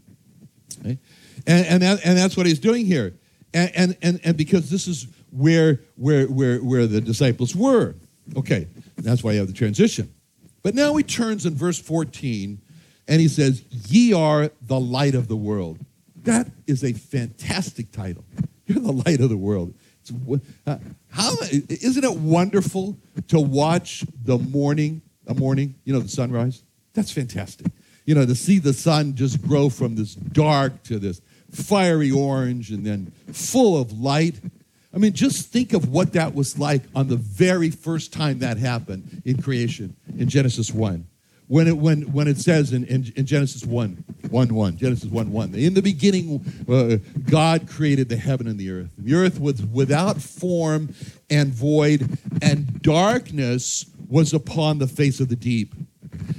Okay? 0.80 0.98
And, 1.46 1.66
and, 1.66 1.82
that, 1.82 2.00
and 2.04 2.16
that's 2.16 2.36
what 2.36 2.46
he's 2.46 2.58
doing 2.58 2.86
here. 2.86 3.14
And, 3.54 3.70
and, 3.74 3.96
and, 4.02 4.20
and 4.24 4.36
because 4.36 4.70
this 4.70 4.88
is 4.88 5.06
where, 5.30 5.80
where, 5.96 6.26
where, 6.26 6.58
where 6.58 6.86
the 6.86 7.00
disciples 7.00 7.54
were. 7.54 7.94
Okay, 8.36 8.68
that's 8.96 9.22
why 9.22 9.32
you 9.32 9.38
have 9.38 9.48
the 9.48 9.52
transition. 9.52 10.12
But 10.62 10.74
now 10.74 10.94
he 10.96 11.02
turns 11.02 11.44
in 11.44 11.54
verse 11.54 11.78
14 11.78 12.60
and 13.08 13.20
he 13.20 13.28
says, 13.28 13.64
Ye 13.88 14.12
are 14.12 14.50
the 14.60 14.78
light 14.78 15.14
of 15.14 15.28
the 15.28 15.36
world. 15.36 15.78
That 16.22 16.48
is 16.66 16.84
a 16.84 16.92
fantastic 16.92 17.90
title. 17.90 18.24
You're 18.66 18.80
the 18.80 18.92
light 18.92 19.20
of 19.20 19.28
the 19.28 19.36
world. 19.36 19.74
Uh, 20.66 20.78
how 21.10 21.32
isn't 21.40 22.04
it 22.04 22.16
wonderful 22.16 22.96
to 23.28 23.40
watch 23.40 24.04
the 24.24 24.38
morning, 24.38 25.02
a 25.26 25.34
morning, 25.34 25.74
you 25.84 25.92
know, 25.92 26.00
the 26.00 26.08
sunrise? 26.08 26.62
That's 26.94 27.10
fantastic. 27.10 27.68
You 28.04 28.14
know, 28.14 28.26
to 28.26 28.34
see 28.34 28.58
the 28.58 28.72
sun 28.72 29.14
just 29.14 29.42
grow 29.42 29.68
from 29.68 29.94
this 29.94 30.14
dark 30.14 30.82
to 30.84 30.98
this 30.98 31.20
fiery 31.50 32.10
orange 32.10 32.70
and 32.70 32.84
then 32.84 33.12
full 33.32 33.80
of 33.80 33.92
light. 33.92 34.40
I 34.94 34.98
mean, 34.98 35.12
just 35.12 35.48
think 35.48 35.72
of 35.72 35.88
what 35.88 36.12
that 36.12 36.34
was 36.34 36.58
like 36.58 36.82
on 36.94 37.08
the 37.08 37.16
very 37.16 37.70
first 37.70 38.12
time 38.12 38.40
that 38.40 38.58
happened 38.58 39.22
in 39.24 39.40
creation 39.40 39.96
in 40.18 40.28
Genesis 40.28 40.72
1 40.72 41.06
when 41.52 41.68
it, 41.68 41.76
when, 41.76 42.00
when 42.12 42.28
it 42.28 42.38
says 42.38 42.72
in, 42.72 42.84
in, 42.84 43.12
in, 43.14 43.26
Genesis 43.26 43.62
1, 43.64 44.04
1, 44.30 44.54
1, 44.54 44.76
Genesis 44.78 45.10
1, 45.10 45.30
1, 45.30 45.54
in 45.54 45.74
the 45.74 45.82
beginning, 45.82 46.42
uh, 46.66 46.96
God 47.28 47.68
created 47.68 48.08
the 48.08 48.16
heaven 48.16 48.46
and 48.46 48.58
the 48.58 48.70
earth. 48.70 48.90
The 48.96 49.14
earth 49.14 49.38
was 49.38 49.62
without 49.62 50.16
form 50.16 50.94
and 51.28 51.52
void, 51.52 52.18
and 52.40 52.80
darkness 52.80 53.84
was 54.08 54.32
upon 54.32 54.78
the 54.78 54.86
face 54.86 55.20
of 55.20 55.28
the 55.28 55.36
deep. 55.36 55.74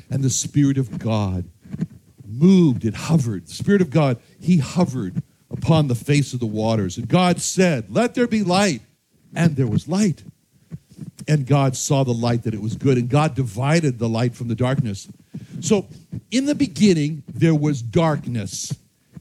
And 0.09 0.23
the 0.23 0.31
Spirit 0.31 0.79
of 0.79 0.97
God 0.97 1.45
moved, 2.25 2.83
it 2.83 2.95
hovered. 2.95 3.47
The 3.47 3.53
Spirit 3.53 3.81
of 3.81 3.91
God, 3.91 4.19
He 4.39 4.57
hovered 4.57 5.21
upon 5.63 5.87
the 5.87 5.95
face 5.95 6.33
of 6.33 6.39
the 6.39 6.45
waters. 6.45 6.97
And 6.97 7.07
God 7.07 7.39
said, 7.39 7.85
Let 7.89 8.15
there 8.15 8.27
be 8.27 8.43
light. 8.43 8.81
And 9.35 9.55
there 9.55 9.67
was 9.67 9.87
light. 9.87 10.23
And 11.27 11.47
God 11.47 11.75
saw 11.75 12.03
the 12.03 12.13
light 12.13 12.43
that 12.43 12.53
it 12.53 12.61
was 12.61 12.75
good, 12.75 12.97
and 12.97 13.09
God 13.09 13.33
divided 13.33 13.97
the 13.97 14.09
light 14.09 14.35
from 14.35 14.49
the 14.49 14.55
darkness. 14.55 15.07
So, 15.61 15.87
in 16.31 16.45
the 16.45 16.53
beginning, 16.53 17.23
there 17.27 17.55
was 17.55 17.81
darkness, 17.81 18.75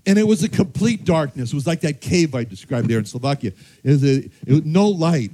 and 0.05 0.19
it 0.19 0.27
was 0.27 0.43
a 0.43 0.49
complete 0.49 1.05
darkness. 1.05 1.53
It 1.53 1.55
was 1.55 1.67
like 1.67 1.81
that 1.83 2.01
cave 2.01 2.35
I 2.35 2.45
described 2.45 2.89
there 2.89 2.99
in 2.99 3.05
Slovakia. 3.05 3.53
It 3.85 3.91
was, 3.91 4.05
a, 4.05 4.17
it 4.47 4.53
was 4.53 4.65
no 4.65 4.89
light. 4.89 5.31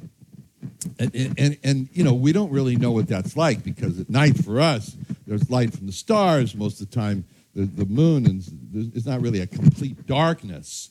And, 0.98 1.34
and, 1.38 1.58
and, 1.64 1.88
you 1.92 2.04
know, 2.04 2.14
we 2.14 2.32
don't 2.32 2.50
really 2.50 2.76
know 2.76 2.92
what 2.92 3.08
that's 3.08 3.36
like 3.36 3.64
because 3.64 3.98
at 3.98 4.10
night 4.10 4.36
for 4.44 4.60
us, 4.60 4.96
there's 5.26 5.48
light 5.50 5.72
from 5.72 5.86
the 5.86 5.92
stars 5.92 6.54
most 6.54 6.80
of 6.80 6.90
the 6.90 6.94
time, 6.94 7.24
the, 7.54 7.62
the 7.62 7.86
moon, 7.86 8.26
and 8.26 8.44
it's 8.94 9.06
not 9.06 9.22
really 9.22 9.40
a 9.40 9.46
complete 9.46 10.06
darkness. 10.06 10.90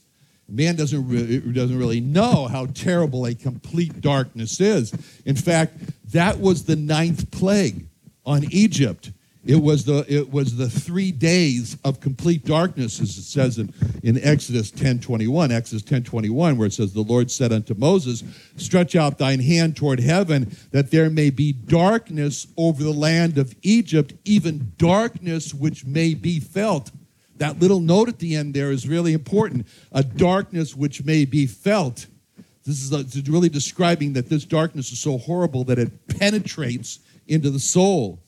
Man 0.49 0.75
doesn't, 0.75 1.07
re- 1.07 1.39
doesn't 1.51 1.77
really 1.77 1.99
know 1.99 2.47
how 2.47 2.67
terrible 2.67 3.25
a 3.25 3.36
complete 3.36 3.99
darkness 3.99 4.62
is. 4.62 4.93
In 5.25 5.36
fact, 5.36 5.73
that 6.12 6.39
was 6.39 6.63
the 6.63 6.75
ninth 6.75 7.29
plague 7.31 7.88
on 8.25 8.45
Egypt. 8.51 9.12
It 9.47 9.62
was 9.62 9.86
the, 9.86 10.05
it 10.10 10.29
was 10.29 10.57
the 10.57 10.69
three 10.69 11.12
days 11.13 11.77
of 11.86 12.01
complete 12.01 12.43
darkness, 12.43 12.99
as 12.99 13.17
it 13.17 13.23
says 13.23 13.57
in, 13.57 13.73
in 14.03 14.21
Exodus 14.21 14.71
10.21, 14.71 15.51
Exodus 15.51 15.83
10.21, 15.83 16.57
where 16.57 16.67
it 16.67 16.73
says, 16.73 16.91
The 16.91 17.01
Lord 17.01 17.31
said 17.31 17.53
unto 17.53 17.73
Moses, 17.73 18.25
Stretch 18.57 18.95
out 18.97 19.17
thine 19.17 19.39
hand 19.39 19.77
toward 19.77 20.01
heaven, 20.01 20.53
that 20.71 20.91
there 20.91 21.10
may 21.10 21.29
be 21.29 21.53
darkness 21.53 22.47
over 22.57 22.83
the 22.83 22.91
land 22.91 23.38
of 23.38 23.55
Egypt, 23.62 24.13
even 24.25 24.73
darkness 24.77 25.53
which 25.53 25.86
may 25.86 26.13
be 26.13 26.41
felt. 26.41 26.91
That 27.38 27.60
little 27.60 27.80
note 27.80 28.10
at 28.10 28.19
the 28.19 28.36
end 28.36 28.54
there 28.54 28.71
is 28.71 28.88
really 28.88 29.13
important. 29.13 29.67
A 29.91 30.04
darkness 30.04 30.76
which 30.76 31.04
may 31.04 31.26
be 31.26 31.45
felt. 31.45 32.08
Uh, 32.38 32.43
this 32.63 32.91
is 32.91 33.30
really 33.30 33.50
describing 33.50 34.13
that 34.13 34.30
this 34.30 34.43
darkness 34.43 34.91
is 34.91 35.00
so 35.00 35.17
horrible 35.17 35.63
that 35.65 35.80
it 35.80 36.08
penetrates 36.08 37.00
into 37.28 37.50
the 37.50 37.60
soul. 37.60 38.19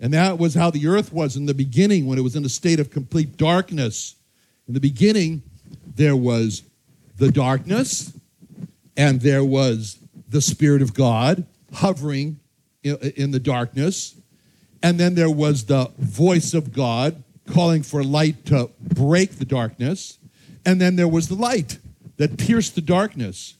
And 0.00 0.12
that 0.14 0.38
was 0.38 0.54
how 0.54 0.70
the 0.70 0.86
earth 0.86 1.12
was 1.12 1.36
in 1.36 1.46
the 1.46 1.54
beginning 1.54 2.06
when 2.06 2.18
it 2.18 2.22
was 2.22 2.34
in 2.34 2.44
a 2.44 2.48
state 2.48 2.80
of 2.80 2.90
complete 2.90 3.36
darkness. 3.36 4.16
In 4.66 4.74
the 4.74 4.80
beginning, 4.80 5.42
there 5.94 6.16
was 6.16 6.62
the 7.16 7.30
darkness, 7.30 8.12
and 8.96 9.20
there 9.20 9.44
was 9.44 9.98
the 10.28 10.40
Spirit 10.40 10.82
of 10.82 10.94
God 10.94 11.46
hovering 11.72 12.40
in, 12.82 13.30
the 13.30 13.38
darkness. 13.38 14.16
And 14.82 14.98
then 14.98 15.14
there 15.14 15.30
was 15.30 15.64
the 15.66 15.90
voice 15.98 16.54
of 16.54 16.72
God 16.72 17.22
calling 17.50 17.82
for 17.82 18.04
light 18.04 18.46
to 18.46 18.70
break 18.80 19.38
the 19.38 19.44
darkness. 19.44 20.18
And 20.64 20.80
then 20.80 20.96
there 20.96 21.08
was 21.08 21.28
the 21.28 21.34
light 21.34 21.78
that 22.16 22.38
pierced 22.38 22.74
the 22.74 22.80
darkness. 22.80 23.56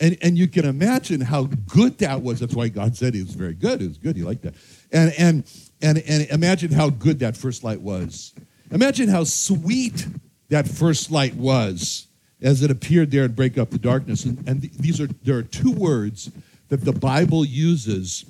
And, 0.00 0.16
and 0.22 0.38
you 0.38 0.48
can 0.48 0.64
imagine 0.64 1.20
how 1.20 1.44
good 1.44 1.98
that 1.98 2.22
was. 2.22 2.40
That's 2.40 2.54
why 2.54 2.68
God 2.68 2.96
said 2.96 3.14
he 3.14 3.22
was 3.22 3.34
very 3.34 3.54
good. 3.54 3.82
It 3.82 3.88
was 3.88 3.98
good. 3.98 4.16
He 4.16 4.22
liked 4.22 4.42
that. 4.42 4.54
And, 4.90 5.12
and, 5.18 5.44
and, 5.82 5.98
and 5.98 6.28
imagine 6.30 6.72
how 6.72 6.90
good 6.90 7.18
that 7.20 7.36
first 7.36 7.62
light 7.62 7.80
was. 7.80 8.32
Imagine 8.70 9.08
how 9.08 9.24
sweet 9.24 10.06
that 10.48 10.66
first 10.66 11.10
light 11.10 11.34
was 11.34 12.06
as 12.42 12.62
it 12.62 12.70
appeared 12.70 13.10
there 13.10 13.24
and 13.24 13.36
break 13.36 13.58
up 13.58 13.70
the 13.70 13.78
darkness. 13.78 14.24
And, 14.24 14.46
and 14.48 14.62
these 14.62 15.00
are 15.00 15.08
there 15.22 15.36
are 15.36 15.42
two 15.42 15.72
words 15.72 16.30
that 16.68 16.84
the 16.84 16.92
Bible 16.92 17.44
uses 17.44 18.24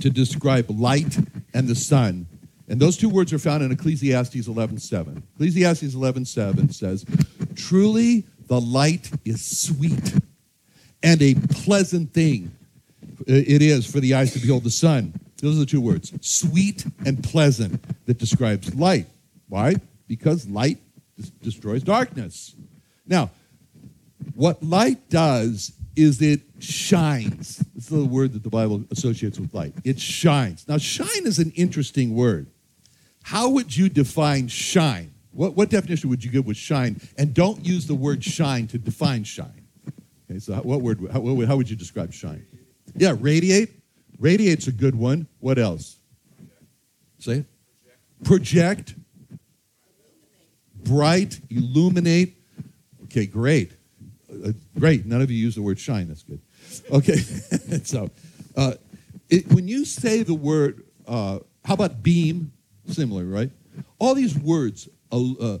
to 0.00 0.10
describe 0.10 0.70
light 0.70 1.18
and 1.54 1.66
the 1.66 1.74
sun. 1.74 2.26
And 2.68 2.78
those 2.78 2.96
two 2.96 3.08
words 3.08 3.32
are 3.32 3.38
found 3.38 3.62
in 3.62 3.72
Ecclesiastes 3.72 4.46
11:7. 4.46 5.22
Ecclesiastes 5.34 5.94
11:7 5.94 6.70
says, 6.70 7.04
"Truly 7.54 8.24
the 8.46 8.60
light 8.60 9.10
is 9.24 9.42
sweet 9.42 10.14
and 11.02 11.22
a 11.22 11.34
pleasant 11.34 12.12
thing 12.12 12.50
it 13.26 13.62
is 13.62 13.86
for 13.86 14.00
the 14.00 14.14
eyes 14.14 14.32
to 14.32 14.38
behold 14.38 14.64
the 14.64 14.70
sun." 14.70 15.14
Those 15.38 15.56
are 15.56 15.60
the 15.60 15.66
two 15.66 15.80
words, 15.80 16.12
sweet 16.20 16.84
and 17.06 17.22
pleasant, 17.22 17.80
that 18.06 18.18
describes 18.18 18.74
light. 18.74 19.06
Why? 19.48 19.76
Because 20.06 20.46
light 20.48 20.78
destroys 21.42 21.82
darkness. 21.82 22.54
Now, 23.06 23.30
what 24.34 24.62
light 24.62 25.08
does 25.08 25.72
is 25.96 26.20
it 26.20 26.42
shines. 26.58 27.58
This 27.74 27.84
is 27.84 27.90
the 27.90 28.04
word 28.04 28.32
that 28.34 28.42
the 28.42 28.50
Bible 28.50 28.84
associates 28.90 29.38
with 29.38 29.54
light. 29.54 29.74
It 29.84 30.00
shines. 30.00 30.64
Now, 30.68 30.78
shine 30.78 31.26
is 31.26 31.38
an 31.38 31.52
interesting 31.52 32.14
word. 32.14 32.46
How 33.28 33.50
would 33.50 33.76
you 33.76 33.90
define 33.90 34.48
shine? 34.48 35.12
What, 35.32 35.54
what 35.54 35.68
definition 35.68 36.08
would 36.08 36.24
you 36.24 36.30
give 36.30 36.46
with 36.46 36.56
shine? 36.56 36.98
And 37.18 37.34
don't 37.34 37.62
use 37.62 37.86
the 37.86 37.94
word 37.94 38.24
shine 38.24 38.66
to 38.68 38.78
define 38.78 39.22
shine. 39.22 39.66
Okay, 40.30 40.38
so 40.38 40.54
what 40.54 40.80
word? 40.80 41.06
How, 41.12 41.20
how 41.44 41.56
would 41.58 41.68
you 41.68 41.76
describe 41.76 42.10
shine? 42.10 42.46
Yeah, 42.96 43.14
radiate. 43.20 43.68
Radiate's 44.18 44.66
a 44.68 44.72
good 44.72 44.94
one. 44.94 45.26
What 45.40 45.58
else? 45.58 45.98
Say 47.18 47.32
it. 47.40 47.44
Project. 48.24 48.94
Bright. 50.74 51.38
Illuminate. 51.50 52.34
Okay, 53.04 53.26
great. 53.26 53.72
Uh, 54.32 54.52
great. 54.78 55.04
None 55.04 55.20
of 55.20 55.30
you 55.30 55.36
use 55.36 55.54
the 55.54 55.60
word 55.60 55.78
shine. 55.78 56.08
That's 56.08 56.22
good. 56.22 56.40
Okay. 56.90 57.16
so, 57.84 58.08
uh, 58.56 58.72
it, 59.28 59.52
when 59.52 59.68
you 59.68 59.84
say 59.84 60.22
the 60.22 60.32
word, 60.32 60.82
uh, 61.06 61.40
how 61.62 61.74
about 61.74 62.02
beam? 62.02 62.52
Similar, 62.88 63.24
right? 63.24 63.50
All 63.98 64.14
these 64.14 64.36
words 64.36 64.88
uh, 65.12 65.32
uh, 65.40 65.58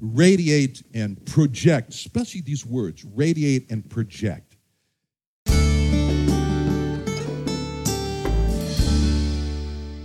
radiate 0.00 0.82
and 0.94 1.24
project, 1.26 1.90
especially 1.90 2.40
these 2.40 2.64
words 2.64 3.04
radiate 3.04 3.70
and 3.70 3.88
project. 3.88 4.56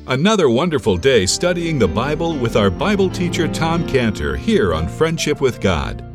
Another 0.07 0.51
wonderful 0.51 0.97
day 0.97 1.25
studying 1.25 1.79
the 1.79 1.87
Bible 1.87 2.37
with 2.37 2.55
our 2.55 2.69
Bible 2.69 3.09
teacher 3.09 3.47
Tom 3.47 3.87
Cantor 3.87 4.35
here 4.35 4.71
on 4.71 4.87
Friendship 4.87 5.41
with 5.41 5.59
God. 5.59 6.14